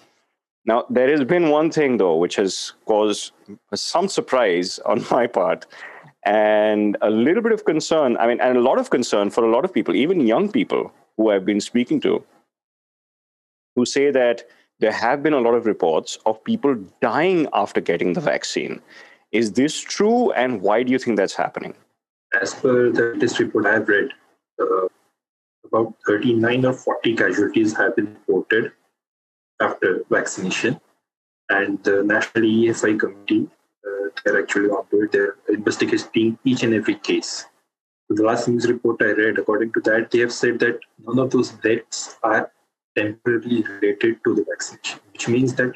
[0.65, 3.31] Now, there has been one thing, though, which has caused
[3.73, 5.65] some surprise on my part
[6.25, 8.15] and a little bit of concern.
[8.17, 10.91] I mean, and a lot of concern for a lot of people, even young people
[11.17, 12.23] who I've been speaking to,
[13.75, 14.43] who say that
[14.79, 18.81] there have been a lot of reports of people dying after getting the vaccine.
[19.31, 21.73] Is this true, and why do you think that's happening?
[22.39, 24.09] As per the latest report I've read,
[24.61, 24.87] uh,
[25.65, 28.71] about 39 or 40 casualties have been reported
[29.61, 30.79] after vaccination.
[31.49, 33.49] And the National AEFI Committee,
[33.85, 35.11] uh, they're actually onto it.
[35.11, 37.45] They're investigating each and every case.
[38.09, 41.31] The last news report I read, according to that, they have said that none of
[41.31, 42.51] those deaths are
[42.95, 45.73] temporarily related to the vaccination, which means that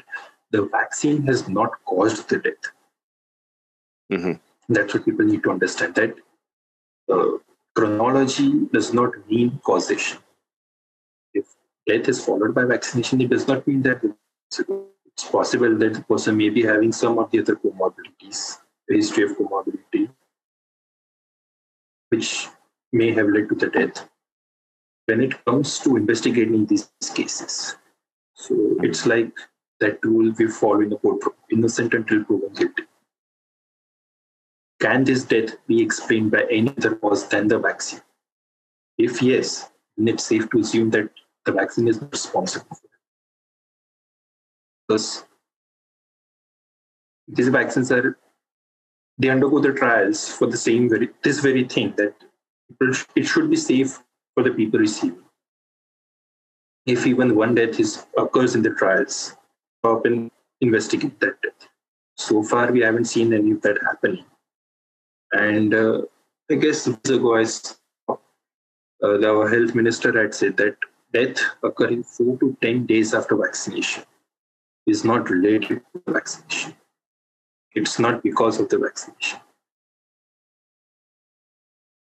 [0.50, 2.54] the vaccine has not caused the death.
[4.12, 4.72] Mm-hmm.
[4.72, 5.94] That's what people need to understand.
[5.96, 6.14] That
[7.10, 7.38] uh,
[7.74, 10.18] chronology does not mean causation
[11.88, 14.00] death is followed by vaccination, it does not mean that
[14.48, 18.58] it's possible that the person may be having some of the other comorbidities,
[18.90, 20.08] a history of comorbidity,
[22.10, 22.48] which
[22.92, 24.08] may have led to the death.
[25.06, 27.76] When it comes to investigating these cases,
[28.34, 29.32] so it's like
[29.80, 32.82] that rule we follow in the court innocent until proven guilty.
[34.80, 38.00] Can this death be explained by any other cause than the vaccine?
[38.98, 41.10] If yes, then it's safe to assume that
[41.48, 43.00] the vaccine is responsible for it.
[44.86, 45.24] Because
[47.26, 48.18] these vaccines are
[49.18, 52.14] they undergo the trials for the same very this very thing that
[53.16, 53.98] it should be safe
[54.34, 55.24] for the people receiving.
[56.86, 59.36] If even one death is occurs in the trials,
[59.84, 60.30] and
[60.60, 61.68] investigate that death.
[62.16, 64.24] So far, we haven't seen any of that happening.
[65.32, 66.02] And uh,
[66.50, 68.16] I guess years ago, as uh,
[69.00, 70.76] the health minister had said that
[71.12, 74.04] death occurring four to 10 days after vaccination
[74.86, 76.74] is not related to vaccination.
[77.74, 79.40] It's not because of the vaccination.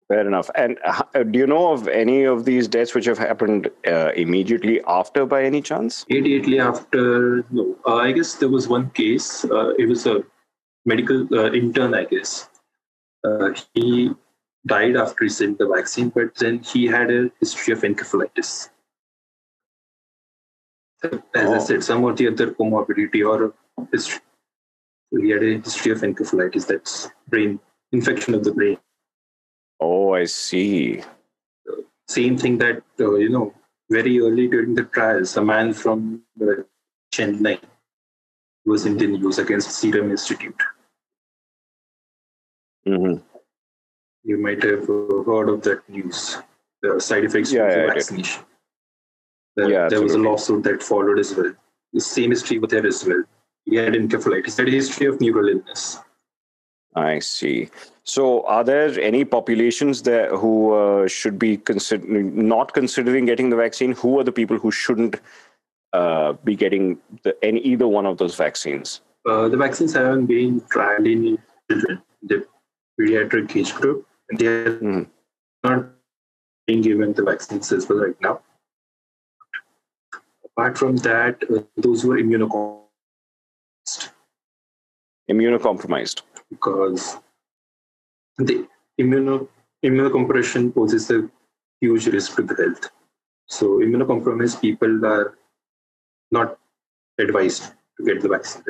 [0.09, 0.49] Fair enough.
[0.55, 4.81] And uh, do you know of any of these deaths which have happened uh, immediately
[4.87, 6.07] after, by any chance?
[6.09, 7.77] Immediately after, no.
[7.87, 9.45] Uh, I guess there was one case.
[9.45, 10.25] Uh, it was a
[10.87, 12.49] medical uh, intern, I guess.
[13.23, 14.13] Uh, he
[14.67, 18.71] died after he receiving the vaccine, but then he had a history of encephalitis.
[21.03, 21.55] As oh.
[21.55, 23.55] I said, some of the other comorbidity or
[23.93, 24.21] history.
[25.11, 27.61] he had a history of encephalitis, that's brain
[27.93, 28.79] infection of the brain.
[29.81, 31.03] Oh, I see.
[32.09, 33.55] Same thing that, uh, you know,
[33.91, 36.63] very early during the trials, a man from uh,
[37.13, 37.61] Chennai
[38.67, 40.61] was in the news against Serum Institute.
[42.87, 43.23] Mm-hmm.
[44.25, 46.39] You might have uh, heard of that news,
[46.83, 48.45] the side effects yeah, of the yeah, vaccination.
[49.67, 51.53] Yeah, there was a lawsuit that followed as well.
[51.93, 53.23] The same history with there as well.
[53.65, 55.99] He had encephalitis, he had a history of neural illness.
[56.95, 57.69] I see.
[58.05, 63.57] So, are there any populations there who uh, should be consider- not considering getting the
[63.57, 63.93] vaccine?
[63.93, 65.21] Who are the people who shouldn't
[65.93, 69.03] uh, be getting the, any either one of those vaccines?
[69.29, 71.39] Uh, the vaccines haven't been tried in
[71.71, 72.47] children, the
[72.99, 75.03] pediatric age group, they are mm-hmm.
[75.65, 75.87] not
[76.67, 78.41] being given the vaccines as well right now.
[80.59, 84.11] Apart from that, uh, those who are immunocompromised.
[85.31, 87.17] Immunocompromised because
[88.39, 88.67] the
[89.01, 89.47] immuno,
[89.85, 91.31] immunocompression poses a
[91.81, 92.91] huge risk to the health.
[93.47, 95.39] So immunocompromised people are
[96.33, 96.59] not
[97.19, 98.65] advised to get the vaccine.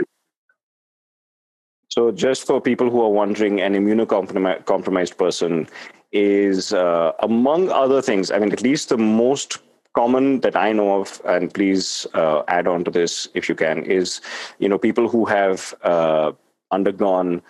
[1.88, 5.66] So just for people who are wondering, an immunocompromised person
[6.12, 9.60] is, uh, among other things, I mean, at least the most
[9.94, 13.84] common that I know of, and please uh, add on to this if you can,
[13.84, 14.20] is
[14.58, 16.32] you know people who have uh,
[16.70, 17.42] undergone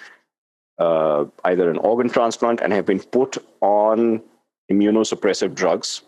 [0.78, 4.22] uh, either an organ transplant and have been put on
[4.70, 6.02] immunosuppressive drugs.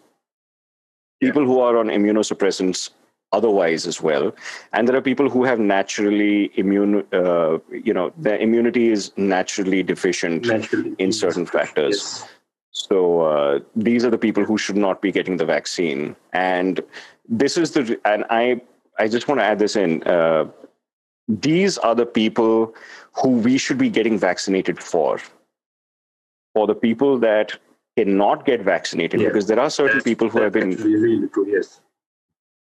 [1.21, 1.49] People yeah.
[1.49, 2.91] who are on immunosuppressants
[3.33, 4.35] otherwise as well
[4.73, 9.83] and there are people who have naturally immune uh, you know their immunity is naturally
[9.83, 10.95] deficient naturally.
[10.99, 12.29] in certain factors yes.
[12.71, 16.81] So uh, these are the people who should not be getting the vaccine and
[17.29, 18.61] this is the and i
[18.99, 20.45] i just want to add this in uh,
[21.31, 22.75] these are the people
[23.13, 25.21] who we should be getting vaccinated for.
[26.55, 27.57] For the people that
[27.97, 29.29] cannot get vaccinated, yeah.
[29.29, 30.71] because there are certain people who have been.
[30.71, 31.81] Really true, yes.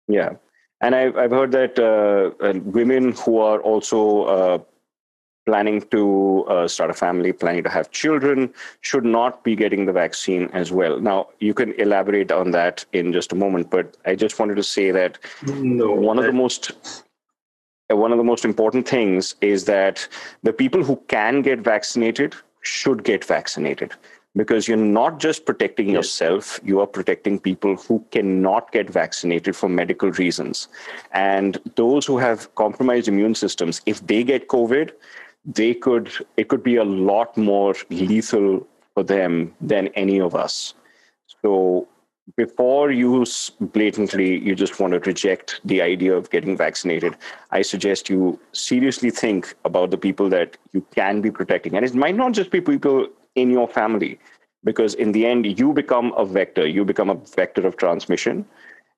[0.08, 0.34] Yeah.
[0.82, 4.58] And I've, I've heard that uh, uh, women who are also uh,
[5.50, 9.92] planning to uh, start a family, planning to have children, should not be getting the
[9.92, 11.00] vaccine as well.
[11.00, 14.64] Now, you can elaborate on that in just a moment, but I just wanted to
[14.64, 17.04] say that no, one of the most
[17.92, 20.08] one of the most important things is that
[20.44, 23.96] the people who can get vaccinated should get vaccinated
[24.36, 25.96] because you're not just protecting yes.
[25.96, 30.68] yourself, you are protecting people who cannot get vaccinated for medical reasons.
[31.12, 34.92] And those who have compromised immune systems, if they get COVID,
[35.46, 40.74] they could it could be a lot more lethal for them than any of us.
[41.42, 41.88] So
[42.36, 43.26] before you
[43.60, 47.16] blatantly you just want to reject the idea of getting vaccinated
[47.52, 51.96] i suggest you seriously think about the people that you can be protecting and it
[51.96, 54.20] might not just be people in your family
[54.64, 58.46] because in the end you become a vector you become a vector of transmission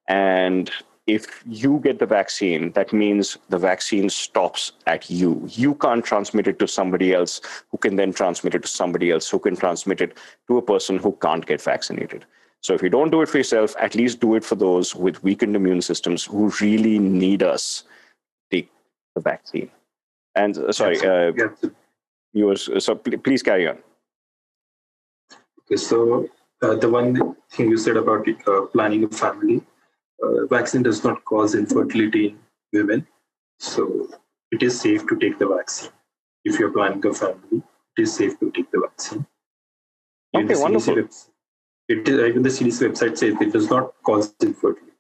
[0.08, 0.72] and
[1.14, 1.28] if
[1.62, 6.60] you get the vaccine that means the vaccine stops at you you can't transmit it
[6.60, 10.18] to somebody else who can then transmit it to somebody else who can transmit it
[10.48, 12.26] to a person who can't get vaccinated
[12.62, 15.22] So if you don't do it for yourself, at least do it for those with
[15.24, 17.84] weakened immune systems who really need us
[18.52, 18.70] take
[19.16, 19.70] the vaccine.
[20.36, 21.34] And uh, sorry, uh,
[22.34, 23.80] you was so please carry on.
[25.60, 26.30] Okay, so
[26.62, 29.62] uh, the one thing you said about uh, planning a family,
[30.24, 32.38] uh, vaccine does not cause infertility in
[32.74, 33.08] women,
[33.60, 34.08] so
[34.52, 35.92] it is safe to take the vaccine.
[36.44, 37.64] If you're planning a family,
[37.98, 39.26] it is safe to take the vaccine.
[40.36, 40.96] Okay, wonderful.
[40.96, 41.28] Website,
[41.90, 44.92] it is, even the CDC website says it does not cause infertility.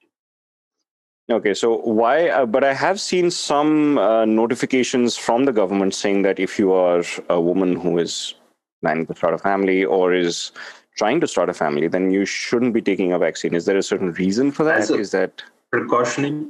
[1.30, 2.30] Okay, so why?
[2.30, 6.74] Uh, but I have seen some uh, notifications from the government saying that if you
[6.74, 8.36] are a woman who is
[8.82, 10.52] planning to start a family or is
[10.98, 13.54] trying to start a family, then you shouldn't be taking a vaccine.
[13.54, 14.90] Is there a certain reason for that?
[14.90, 16.46] Is that precautionary?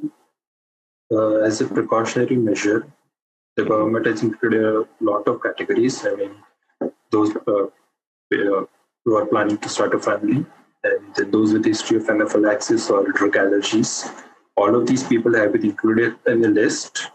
[1.12, 2.88] Uh, as a precautionary measure,
[3.58, 6.06] the government has included a lot of categories.
[6.06, 6.32] I mean,
[7.12, 7.65] those uh,
[8.34, 8.65] uh,
[9.04, 10.45] who are planning to start a family,
[10.84, 14.10] and then those with history of anaphylaxis or drug allergies.
[14.56, 17.10] All of these people have been included in the list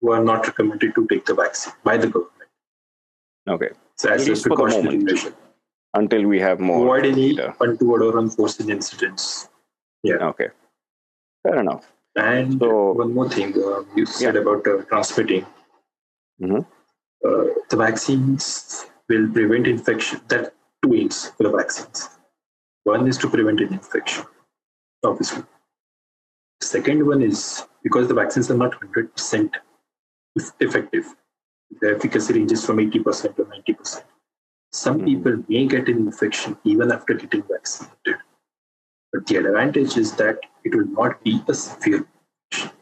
[0.00, 2.50] who are not recommended to take the vaccine by the government.
[3.48, 3.70] Okay.
[3.96, 5.34] So as a precautionary measure.
[5.98, 6.82] Until we have more.
[6.82, 7.54] Avoid any data.
[7.60, 9.48] untoward or unforeseen incidents.
[10.02, 10.28] Yeah.
[10.30, 10.48] Okay.
[11.42, 11.90] Fair enough.
[12.16, 14.42] And so, one more thing uh, you said yeah.
[14.42, 15.44] about uh, transmitting.
[16.42, 16.62] Mm-hmm.
[17.26, 20.20] Uh, the vaccines will prevent infection.
[20.28, 22.08] That two aims for the vaccines.
[22.84, 24.24] One is to prevent an infection,
[25.04, 25.42] obviously.
[26.60, 29.50] Second one is because the vaccines are not 100%
[30.60, 31.06] effective.
[31.80, 34.02] The efficacy ranges from 80% to 90%.
[34.78, 35.06] Some mm-hmm.
[35.06, 38.20] people may get an infection even after getting vaccinated.
[39.12, 42.06] But the advantage is that it will not be a severe
[42.52, 42.76] infection.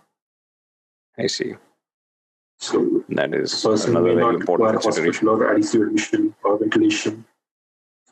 [1.18, 1.54] I see.
[2.58, 5.28] So that is another very important consideration.
[5.28, 7.24] Hospital or ICU admission or ventilation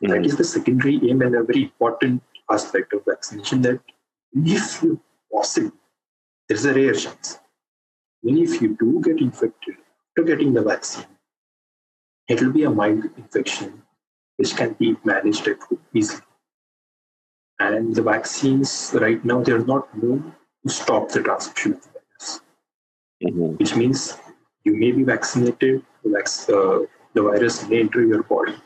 [0.03, 0.13] Mm-hmm.
[0.13, 3.81] That is the secondary aim and a very important aspect of vaccination that
[4.35, 4.85] if
[5.33, 5.73] possible,
[6.49, 7.39] there's a rare chance.
[8.25, 9.77] Even if you do get infected
[10.11, 11.07] after getting the vaccine,
[12.29, 13.83] it will be a mild infection
[14.37, 15.49] which can be managed
[15.93, 16.23] easily.
[17.61, 20.35] And the vaccines right now, they're not known
[20.67, 22.41] to stop the transmission of the virus,
[23.23, 23.57] mm-hmm.
[23.57, 24.19] which means
[24.65, 28.57] you may be vaccinated, the, uh, the virus may enter your body,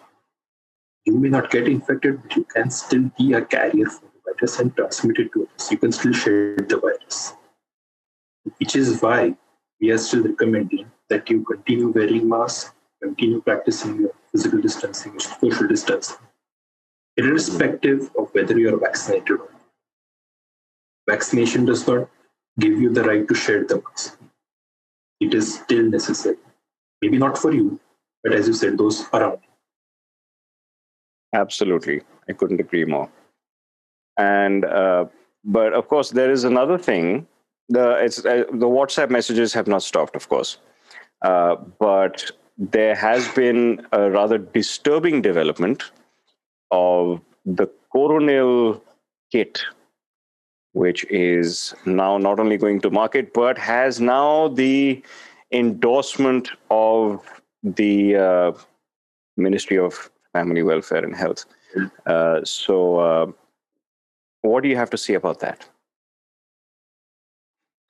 [1.09, 4.59] you may not get infected, but you can still be a carrier for the virus
[4.59, 5.71] and transmit it to others.
[5.71, 7.33] You can still share the virus.
[8.59, 9.35] Which is why
[9.81, 15.66] we are still recommending that you continue wearing masks, continue practicing your physical distancing, social
[15.68, 16.18] distancing,
[17.16, 19.50] irrespective of whether you are vaccinated or not.
[21.08, 22.08] Vaccination does not
[22.58, 24.18] give you the right to share the mask.
[25.20, 26.37] It is still necessary.
[27.02, 27.80] Maybe not for you,
[28.22, 29.38] but as you said, those around
[31.34, 32.02] Absolutely.
[32.28, 33.08] I couldn't agree more.
[34.18, 35.06] And, uh,
[35.44, 37.26] but of course, there is another thing.
[37.68, 40.58] The, it's, uh, the WhatsApp messages have not stopped, of course.
[41.22, 45.85] Uh, but there has been a rather disturbing development
[46.73, 48.83] of the Coronil
[49.31, 49.62] kit,
[50.73, 55.03] which is now not only going to market, but has now the
[55.53, 57.25] endorsement of
[57.62, 58.53] the uh,
[59.37, 61.44] Ministry of family welfare and health.
[62.07, 63.27] Uh, so, uh,
[64.42, 65.68] what do you have to say about that?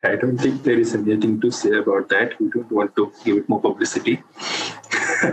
[0.04, 2.38] I don't think there is anything to say about that.
[2.40, 4.22] We don't want to give it more publicity.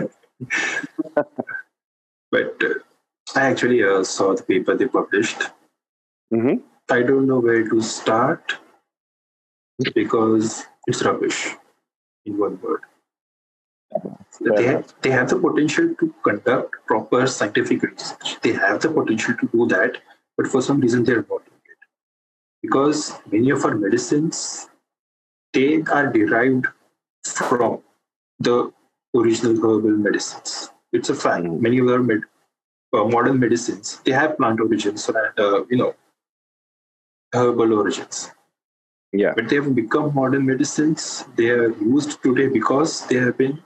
[2.32, 2.74] but uh,
[3.36, 5.38] I actually uh, saw the paper they published.
[6.32, 6.56] Mm-hmm.
[6.90, 8.56] I don't know where to start
[9.94, 11.54] because it's rubbish,
[12.24, 12.80] in one word.
[14.40, 18.40] They have, they have the potential to conduct proper scientific research.
[18.42, 19.98] They have the potential to do that,
[20.36, 21.42] but for some reason they're not.
[22.66, 24.68] Because many of our medicines,
[25.52, 26.66] they are derived
[27.24, 27.82] from
[28.38, 28.72] the
[29.14, 30.70] original herbal medicines.
[30.92, 31.44] It's a fact.
[31.44, 31.60] Mm.
[31.60, 32.22] Many of our med,
[32.92, 35.94] uh, modern medicines, they have plant origins and, uh, you know,
[37.32, 38.30] herbal origins.
[39.12, 39.32] Yeah.
[39.34, 41.24] But they have become modern medicines.
[41.36, 43.62] They are used today because they have been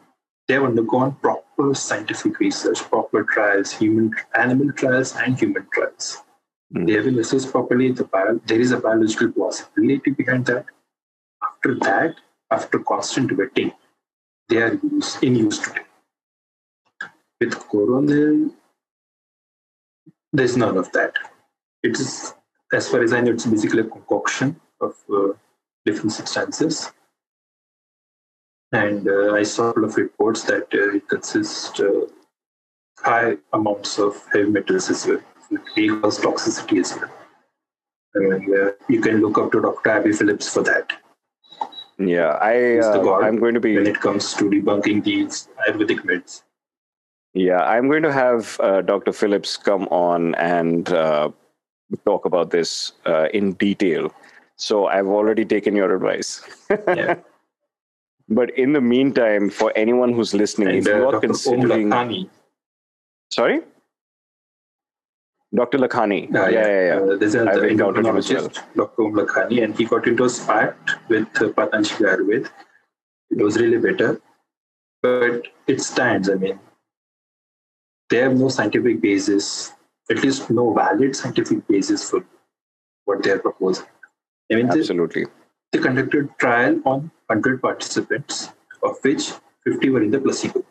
[0.46, 6.24] they have undergone proper scientific research, proper trials, human animal trials and human trials.
[6.70, 7.92] They have been assessed properly.
[7.92, 10.66] The bio, there is a biological possibility behind that.
[11.42, 12.16] After that,
[12.50, 13.72] after constant vetting,
[14.48, 15.82] they are used, in use today.
[17.40, 18.50] With coronil,
[20.32, 21.14] there's none of that.
[21.82, 22.34] It is,
[22.72, 25.32] as far as I know, it's basically a concoction of uh,
[25.84, 26.92] different substances
[28.72, 32.06] and uh, I saw a lot of reports that uh, it consists uh,
[32.98, 35.20] high amounts of heavy metals as well,
[35.56, 37.10] cause toxicity as well.
[38.16, 38.18] I
[38.60, 39.90] uh, you can look up to Dr.
[39.90, 40.92] Abby Philips for that.
[41.98, 46.42] Yeah, I uh, I'm going to be when it comes to debunking these Ayurvedic myths.
[47.34, 49.12] Yeah, I'm going to have uh, Dr.
[49.12, 51.30] Philips come on and uh,
[52.04, 54.12] talk about this uh, in detail.
[54.56, 56.42] So I've already taken your advice.
[56.88, 57.16] yeah.
[58.32, 61.26] But in the meantime, for anyone who's listening, and, if you are Dr.
[61.26, 62.30] considering,
[63.32, 63.62] sorry,
[65.54, 65.78] Dr.
[65.78, 66.32] Lakhani.
[66.34, 67.12] Uh, yeah, yeah, yeah.
[67.12, 68.48] Uh, there's a, I've him as well.
[68.76, 69.02] Dr.
[69.02, 70.76] Om Lakhani, and he got into a spat
[71.08, 72.50] with uh, Patanjali Ayurved.
[73.30, 74.20] It was really better,
[75.02, 76.30] but it stands.
[76.30, 76.60] I mean,
[78.10, 79.72] they have no scientific basis,
[80.08, 82.24] at least no valid scientific basis for
[83.04, 83.86] what they are proposing.
[84.52, 85.24] I mean, absolutely.
[85.24, 88.50] They, they conducted trial on 100 participants,
[88.82, 89.32] of which
[89.64, 90.64] 50 were in the placebo.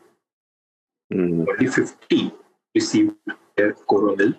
[1.14, 1.48] Mm.
[1.50, 2.32] Only 50
[2.76, 3.16] received
[3.58, 4.36] their Coronil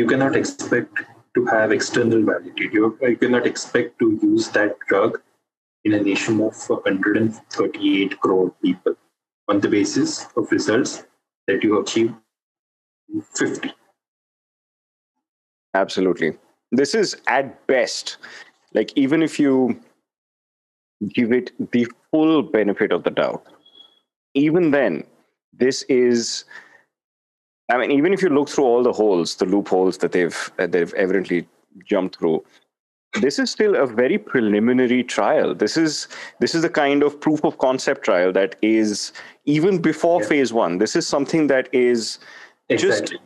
[0.00, 1.02] you cannot expect
[1.34, 2.70] to have external validity.
[2.72, 5.20] You, you cannot expect to use that drug
[5.84, 8.94] in a nation of 138 crore people
[9.48, 11.04] on the basis of results
[11.46, 12.14] that you achieve
[13.34, 13.74] 50.
[15.74, 16.32] Absolutely.
[16.72, 18.16] This is at best,
[18.72, 19.78] like even if you
[21.08, 23.44] give it the full benefit of the doubt,
[24.34, 25.04] even then,
[25.52, 26.44] this is
[27.70, 30.72] I mean, even if you look through all the holes, the loopholes that they've that
[30.72, 31.48] they've evidently
[31.84, 32.44] jumped through,
[33.20, 35.54] this is still a very preliminary trial.
[35.54, 36.08] This is
[36.40, 39.12] this is the kind of proof of concept trial that is
[39.44, 40.28] even before yeah.
[40.28, 40.78] phase one.
[40.78, 42.18] This is something that is
[42.68, 43.18] exactly.
[43.18, 43.22] just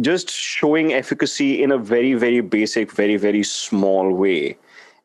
[0.00, 4.56] just showing efficacy in a very very basic, very very small way.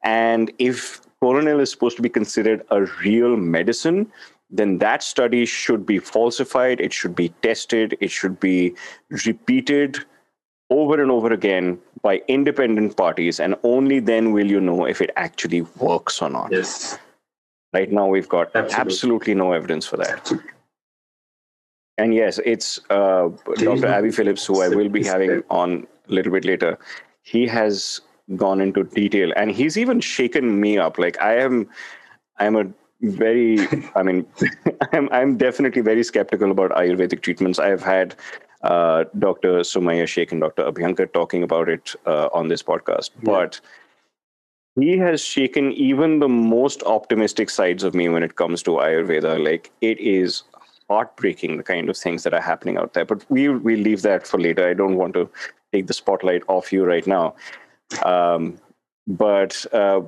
[0.04, 4.12] And if Coronil is supposed to be considered a real medicine,
[4.50, 8.76] then that study should be falsified, it should be tested, it should be
[9.26, 9.98] repeated
[10.70, 15.12] over and over again by independent parties, and only then will you know if it
[15.16, 16.52] actually works or not.
[16.52, 16.98] Yes.
[17.74, 20.10] Right now, we've got absolutely, absolutely no evidence for that.
[20.10, 20.52] Absolutely.
[21.98, 23.88] And yes, it's uh, Dr.
[23.88, 26.78] Abby Philips, who I will be having on a little bit later.
[27.24, 28.02] He has
[28.36, 30.98] gone into detail, and he's even shaken me up.
[30.98, 31.70] Like I am,
[32.38, 32.66] I'm a
[33.10, 33.60] very
[33.95, 34.26] i mean
[34.93, 37.60] i'm i'm definitely very skeptical about ayurvedic treatments.
[37.60, 38.16] I've had
[38.64, 43.12] uh, dr sumaya sheikh and dr abhyankar talking about it uh, on this podcast.
[43.22, 43.32] Yeah.
[43.32, 43.62] but
[44.80, 49.43] he has shaken even the most optimistic sides of me when it comes to ayurveda.
[49.43, 50.43] Like it is
[50.89, 53.06] heartbreaking the kind of things that are happening out there.
[53.06, 54.68] But we we'll leave that for later.
[54.68, 55.30] I don't want to
[55.72, 57.36] take the spotlight off you right now.
[58.03, 58.60] Um,
[59.08, 60.01] but uh,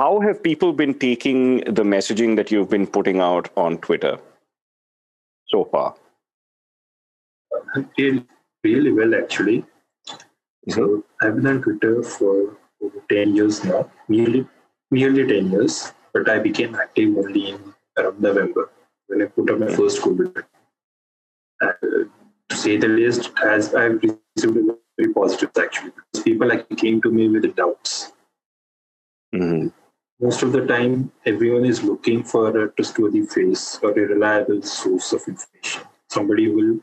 [0.00, 4.18] how have people been taking the messaging that you've been putting out on Twitter
[5.48, 5.94] so far?
[7.98, 8.24] Really,
[8.64, 9.58] really well, actually.
[10.08, 10.72] Mm-hmm.
[10.72, 14.46] So I've been on Twitter for over 10 years now, nearly,
[14.90, 18.70] nearly 10 years, but I became active only in around November
[19.08, 20.44] when I put up my first COVID.
[21.60, 21.72] Uh,
[22.48, 27.10] to say the least, as I've received very positive actually, because people like came to
[27.10, 28.12] me with doubts.
[29.34, 29.68] Mm-hmm
[30.20, 35.12] most of the time everyone is looking for a trustworthy face or a reliable source
[35.12, 35.82] of information.
[36.08, 36.78] Somebody will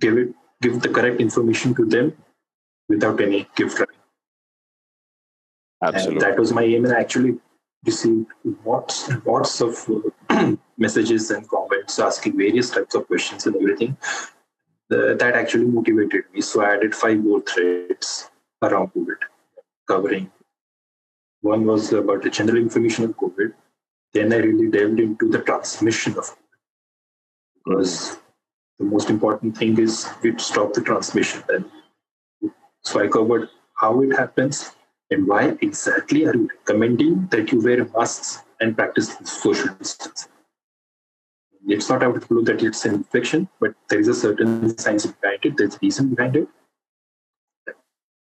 [0.00, 2.12] give it give the correct information to them
[2.88, 3.96] without any gift writing
[5.82, 6.14] absolutely.
[6.14, 7.36] and that was my aim and i actually
[7.86, 8.26] received
[8.64, 9.72] lots and lots of
[10.28, 13.96] uh, messages and comments asking various types of questions and everything.
[14.90, 18.28] The, that actually motivated me so i added five more threads
[18.62, 19.22] around covid
[19.88, 20.30] covering
[21.42, 23.52] one was about the general information of COVID.
[24.12, 26.36] Then I really delved into the transmission of COVID.
[27.64, 28.18] Because
[28.78, 31.42] the most important thing is we stop the transmission.
[31.48, 31.64] Then,
[32.82, 34.72] so I covered how it happens
[35.10, 40.28] and why exactly are you recommending that you wear masks and practice social distance.
[41.66, 44.76] It's not out of the blue that it's an infection, but there is a certain
[44.78, 45.56] science behind it.
[45.56, 46.48] There's reason behind it.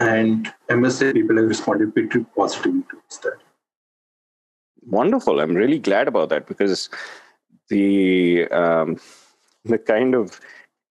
[0.01, 3.39] And MSA people have responded pretty positively to that.
[4.87, 5.41] Wonderful.
[5.41, 6.89] I'm really glad about that because
[7.69, 8.99] the um,
[9.65, 10.41] the kind of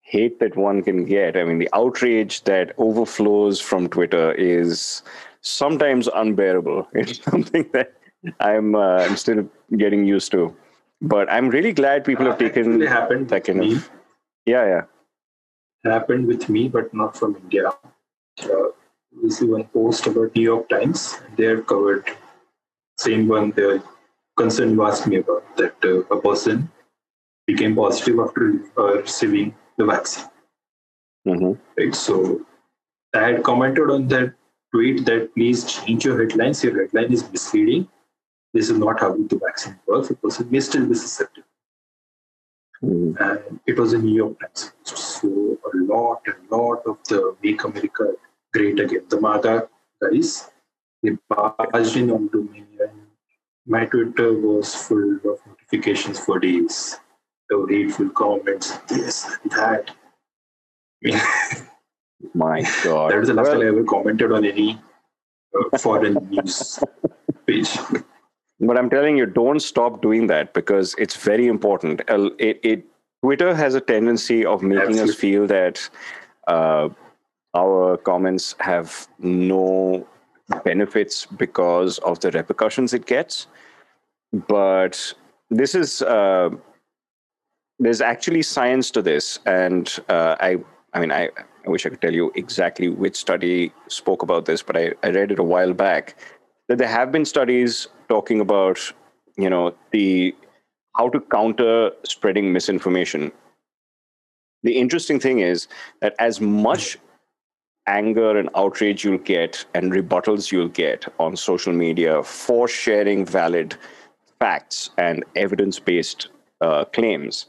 [0.02, 5.02] hate that one can get, I mean, the outrage that overflows from Twitter is
[5.40, 6.88] sometimes unbearable.
[6.94, 7.94] It's something that
[8.38, 10.54] I'm uh, I'm still getting used to.
[11.02, 13.90] But I'm really glad people uh, have taken happened that kind of.
[14.46, 14.82] Yeah, yeah.
[15.84, 17.70] It happened with me, but not from India.
[18.42, 18.68] Uh,
[19.22, 21.20] we see one post about New York Times.
[21.36, 22.10] They have covered
[22.98, 23.50] same one.
[23.50, 23.82] The
[24.36, 26.70] concern you asked me about that uh, a person
[27.46, 30.24] became positive after uh, receiving the vaccine.
[31.26, 31.52] Mm-hmm.
[31.78, 31.94] Right.
[31.94, 32.46] So
[33.14, 34.34] I had commented on that
[34.72, 36.62] tweet that please change your headlines.
[36.62, 37.88] Your headline is misleading.
[38.54, 40.10] This is not how the vaccine works.
[40.10, 41.46] A person may still be susceptible.
[42.82, 43.22] Mm-hmm.
[43.22, 44.72] And it was a New York Times.
[44.84, 48.14] So a lot and lot of the Make America
[48.52, 49.68] Great Again, the MAGA
[50.02, 50.50] guys,
[51.02, 52.90] they barged in onto me and
[53.66, 56.98] my Twitter was full of notifications for days.
[57.48, 59.90] The hateful comments, this and that.
[62.34, 63.10] My God.
[63.12, 64.80] that was the last Well- time I ever commented on any
[65.72, 66.78] uh, foreign news
[67.46, 67.76] page.
[68.60, 72.02] But I'm telling you, don't stop doing that because it's very important.
[72.08, 72.84] It, it
[73.22, 75.88] Twitter has a tendency of making us feel that
[76.46, 76.90] uh,
[77.54, 80.06] our comments have no
[80.64, 83.46] benefits because of the repercussions it gets.
[84.32, 85.14] But
[85.50, 86.50] this is uh,
[87.78, 90.58] there's actually science to this, and uh, I
[90.94, 91.30] I mean I.
[91.66, 95.10] I wish I could tell you exactly which study spoke about this, but I, I
[95.10, 96.16] read it a while back
[96.68, 98.80] that there have been studies talking about
[99.36, 100.34] you know the
[100.96, 103.32] how to counter spreading misinformation
[104.62, 105.68] the interesting thing is
[106.00, 106.96] that as much
[107.90, 113.76] anger and outrage you'll get and rebuttals you'll get on social media for sharing valid
[114.38, 116.28] facts and evidence-based
[116.60, 117.46] uh, claims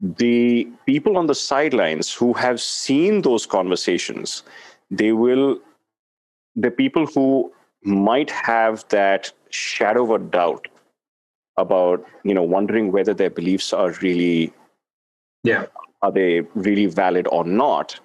[0.00, 4.42] the people on the sidelines who have seen those conversations
[4.90, 5.58] they will
[6.56, 7.52] the people who
[7.84, 10.68] might have that shadow of a doubt
[11.56, 14.52] about you know wondering whether their beliefs are really
[15.44, 15.66] Yeah.
[16.02, 18.00] are they really valid or not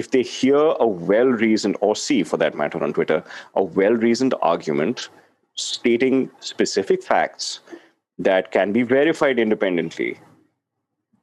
[0.00, 3.22] if they hear a well reasoned or see for that matter on twitter
[3.54, 5.08] a well reasoned argument
[5.54, 7.60] stating specific facts
[8.18, 10.18] that can be verified independently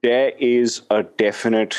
[0.04, 1.76] there is a definite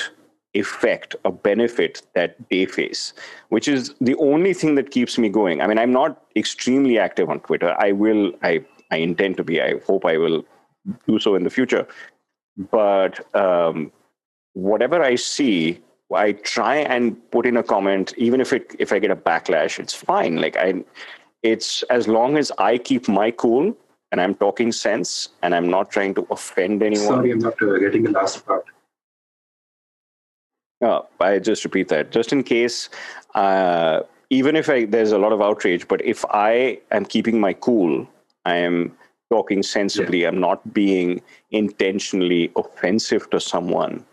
[0.54, 3.12] effect, a benefit that they face,
[3.50, 5.60] which is the only thing that keeps me going.
[5.60, 7.76] I mean, I'm not extremely active on Twitter.
[7.78, 9.60] I will, I, I intend to be.
[9.60, 10.44] I hope I will
[11.06, 11.86] do so in the future.
[12.70, 13.92] But um,
[14.52, 15.80] whatever I see,
[16.12, 19.78] I try and put in a comment, even if it if I get a backlash,
[19.78, 20.36] it's fine.
[20.36, 20.84] Like I,
[21.42, 23.76] it's as long as I keep my cool
[24.12, 27.06] and I'm talking sense and I'm not trying to offend anyone.
[27.06, 28.64] Sorry, I'm not uh, getting the last part.
[30.80, 32.90] No, I just repeat that just in case.
[33.34, 34.00] Uh,
[34.30, 38.06] even if I, there's a lot of outrage, but if I am keeping my cool,
[38.44, 38.96] I am
[39.30, 40.24] talking sensibly.
[40.24, 44.04] I'm not being intentionally offensive to someone,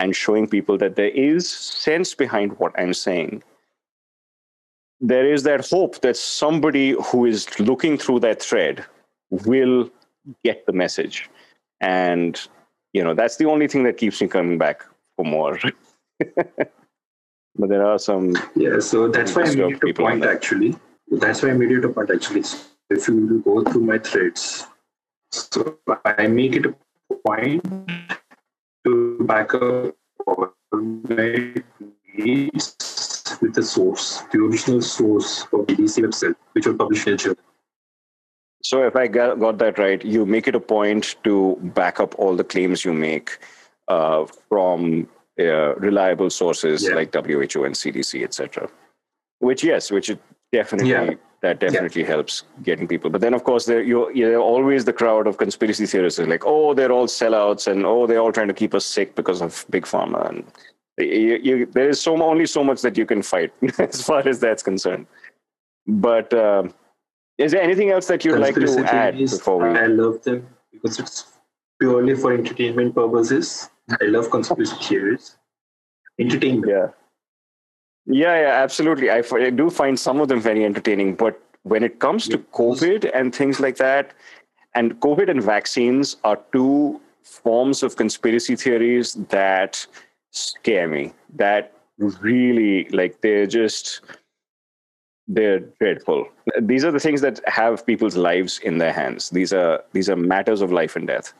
[0.00, 3.42] and showing people that there is sense behind what I'm saying.
[5.00, 8.84] There is that hope that somebody who is looking through that thread
[9.30, 9.90] will
[10.44, 11.30] get the message,
[11.80, 12.40] and
[12.92, 14.84] you know that's the only thing that keeps me coming back
[15.16, 15.58] for more.
[16.36, 20.30] but there are some Yeah, so that's why I made it a point that.
[20.30, 20.76] actually.
[21.10, 22.42] That's why I made it a point actually.
[22.42, 22.58] So
[22.90, 24.66] if you go through my threads,
[25.30, 26.74] so I make it a
[27.26, 27.64] point
[29.20, 29.94] to back up
[30.26, 30.52] all
[33.40, 37.36] with the source, the original source of the DC website, which was published in journal.
[38.62, 42.14] So, if I got, got that right, you make it a point to back up
[42.18, 43.38] all the claims you make
[43.88, 45.08] uh, from
[45.38, 46.94] uh, reliable sources Yeah.
[46.94, 48.68] like WHO and CDC, etc.
[49.38, 50.20] Which, yes, which it
[50.52, 51.14] definitely Yeah.
[51.42, 53.10] That definitely helps getting people.
[53.10, 56.74] But then, of course, there you're, you're always the crowd of conspiracy theorists like, oh,
[56.74, 59.84] they're all sellouts, and oh, they're all trying to keep us sick because of big
[59.84, 60.44] pharma, and
[60.98, 64.40] you, you, there is so only so much that you can fight as far as
[64.40, 65.06] that's concerned.
[65.86, 66.74] But um
[67.40, 69.78] is there anything else that you'd like to Conspiracy add theories, before we?
[69.78, 71.38] I love them because it's
[71.80, 73.70] purely for entertainment purposes.
[73.90, 75.36] I love conspiracy theories.
[76.20, 76.70] Entertainment.
[76.70, 76.88] Yeah.
[78.06, 79.10] Yeah, yeah, absolutely.
[79.10, 79.20] I
[79.50, 83.60] do find some of them very entertaining, but when it comes to COVID and things
[83.60, 84.12] like that,
[84.74, 89.86] and COVID and vaccines are two forms of conspiracy theories that
[90.30, 91.12] scare me.
[91.36, 94.00] That really, like, they're just
[95.28, 96.26] they're dreadful.
[96.60, 99.30] These are the things that have people's lives in their hands.
[99.30, 101.32] These are these are matters of life and death.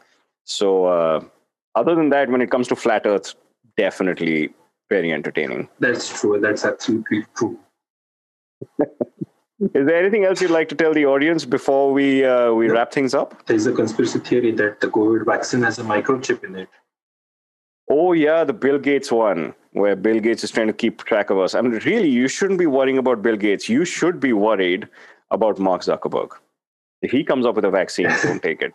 [0.44, 1.20] So, uh,
[1.74, 3.34] other than that, when it comes to flat Earth,
[3.76, 4.50] definitely
[4.90, 5.68] very entertaining.
[5.78, 6.38] That's true.
[6.40, 7.58] That's absolutely true.
[9.74, 12.74] Is there anything else you'd like to tell the audience before we uh, we No.
[12.74, 13.46] wrap things up?
[13.46, 16.68] There's a conspiracy theory that the COVID vaccine has a microchip in it.
[17.90, 21.38] Oh yeah, the Bill Gates one, where Bill Gates is trying to keep track of
[21.38, 21.54] us.
[21.54, 23.68] I mean, really, you shouldn't be worrying about Bill Gates.
[23.68, 24.88] You should be worried
[25.30, 26.30] about Mark Zuckerberg.
[27.02, 28.74] If he comes up with a vaccine, don't take it.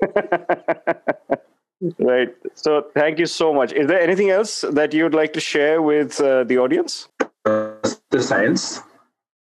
[1.80, 2.34] Right.
[2.54, 3.72] So thank you so much.
[3.72, 7.08] Is there anything else that you'd like to share with uh, the audience?
[7.44, 7.74] Uh,
[8.10, 8.80] the science,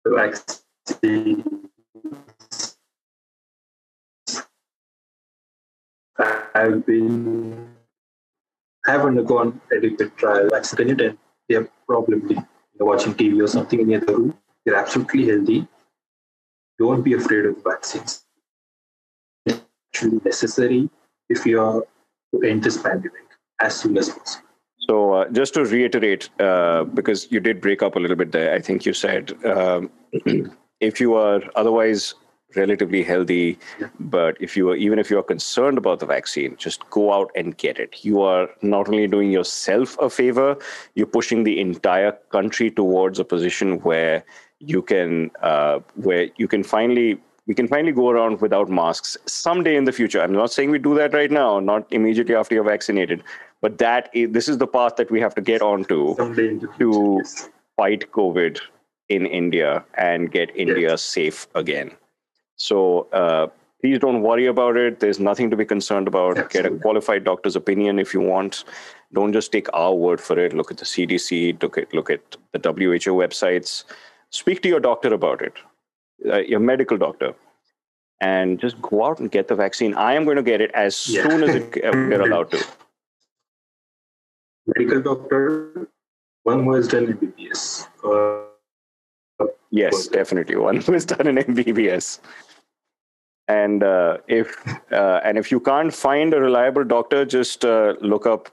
[0.04, 1.44] vaccine.
[6.54, 7.74] I've been
[8.86, 11.18] have undergone adequate trial vaccinated and
[11.48, 12.36] they are probably
[12.78, 14.38] watching TV or something in the other room.
[14.64, 15.66] They're absolutely healthy.
[16.78, 18.24] Don't be afraid of vaccines.
[19.46, 19.60] It's
[19.92, 20.90] actually necessary
[21.28, 21.82] if you are
[22.40, 23.22] to end this pandemic
[23.60, 24.48] as soon as possible.
[24.80, 28.54] So, uh, just to reiterate, uh, because you did break up a little bit there,
[28.54, 29.90] I think you said um,
[30.80, 32.14] if you are otherwise
[32.56, 33.88] relatively healthy, yeah.
[33.98, 37.30] but if you are even if you are concerned about the vaccine, just go out
[37.34, 38.04] and get it.
[38.04, 40.56] You are not only doing yourself a favor,
[40.94, 44.24] you're pushing the entire country towards a position where
[44.60, 49.76] you can uh, where you can finally we can finally go around without masks someday
[49.76, 50.20] in the future.
[50.20, 53.22] I'm not saying we do that right now, not immediately after you're vaccinated,
[53.60, 56.14] but that is, this is the path that we have to get onto
[56.78, 57.22] to
[57.76, 58.60] fight COVID
[59.08, 61.02] in India and get India yes.
[61.02, 61.90] safe again.
[62.56, 63.48] So uh,
[63.80, 65.00] please don't worry about it.
[65.00, 66.38] There's nothing to be concerned about.
[66.38, 66.70] Absolutely.
[66.70, 68.64] Get a qualified doctor's opinion if you want.
[69.12, 70.54] Don't just take our word for it.
[70.54, 71.62] Look at the CDC.
[71.62, 73.84] Look at look at the WHO websites.
[74.30, 75.54] Speak to your doctor about it
[76.30, 77.34] uh, your medical doctor
[78.20, 79.94] and just go out and get the vaccine.
[79.94, 81.28] I am going to get it as yeah.
[81.28, 82.64] soon as it, uh, we're allowed to.
[84.66, 85.88] Medical doctor,
[86.44, 87.86] one who has done MBBS.
[88.02, 92.20] Uh, yes, definitely one who has done an MBBS.
[93.46, 94.56] And uh, if
[94.90, 98.48] uh, and if you can't find a reliable doctor, just uh, look up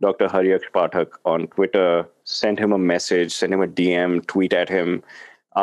[0.00, 0.28] Dr.
[0.28, 2.08] Haryax Pathak on Twitter.
[2.22, 5.02] Send him a message, send him a DM, tweet at him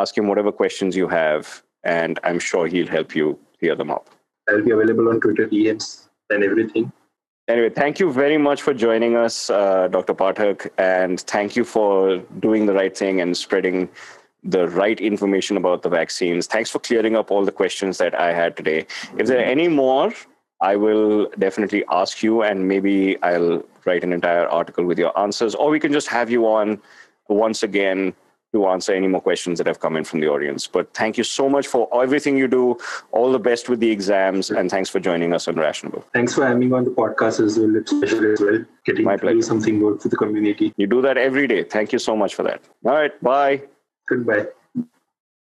[0.01, 4.09] ask him whatever questions you have, and I'm sure he'll help you clear them up.
[4.49, 6.91] I'll be available on Twitter DMs and everything.
[7.47, 10.13] Anyway, thank you very much for joining us, uh, Dr.
[10.13, 13.87] Pathak, and thank you for doing the right thing and spreading
[14.43, 16.47] the right information about the vaccines.
[16.47, 18.87] Thanks for clearing up all the questions that I had today.
[19.17, 20.11] If there are any more,
[20.61, 25.53] I will definitely ask you, and maybe I'll write an entire article with your answers,
[25.53, 26.81] or we can just have you on
[27.27, 28.13] once again
[28.55, 30.65] to answer any more questions that have come in from the audience.
[30.67, 32.77] But thank you so much for everything you do.
[33.11, 36.03] All the best with the exams, and thanks for joining us on Rationable.
[36.13, 37.75] Thanks for having me on the podcast as well.
[37.75, 38.63] It's special as well.
[38.85, 40.73] Getting My to do something good for the community.
[40.77, 41.63] You do that every day.
[41.63, 42.61] Thank you so much for that.
[42.85, 43.61] All right, bye.
[44.07, 44.47] Goodbye.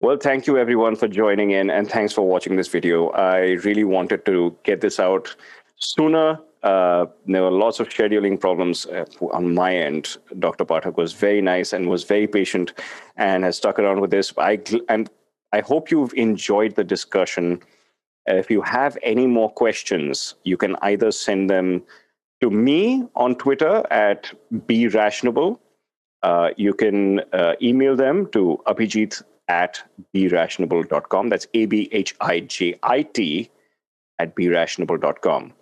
[0.01, 3.09] Well, thank you everyone for joining in, and thanks for watching this video.
[3.11, 5.35] I really wanted to get this out
[5.77, 10.19] sooner uh, there were lots of scheduling problems uh, on my end.
[10.39, 10.65] Dr.
[10.65, 12.75] Pathak was very nice and was very patient
[13.17, 14.33] and has stuck around with this.
[14.37, 15.07] I, I'm,
[15.53, 17.61] I hope you've enjoyed the discussion.
[18.27, 21.83] If you have any more questions, you can either send them
[22.43, 24.31] to me on Twitter at
[24.67, 25.59] berationable.
[26.23, 29.83] Uh, you can uh, email them to abhijit at
[30.15, 31.29] berationable.com.
[31.31, 33.51] That's A B H I J I T
[34.19, 35.55] at berationable.com.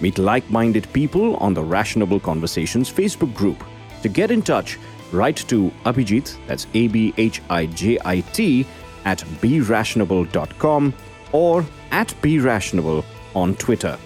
[0.01, 3.62] Meet like minded people on the Rationable Conversations Facebook group.
[4.03, 4.78] To get in touch,
[5.12, 8.66] write to Abhijit, that's A B H I J I T,
[9.05, 10.95] at berationable.com
[11.32, 13.05] or at berationable
[13.35, 13.99] on Twitter.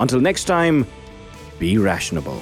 [0.00, 0.86] Until next time,
[1.58, 2.40] be rational.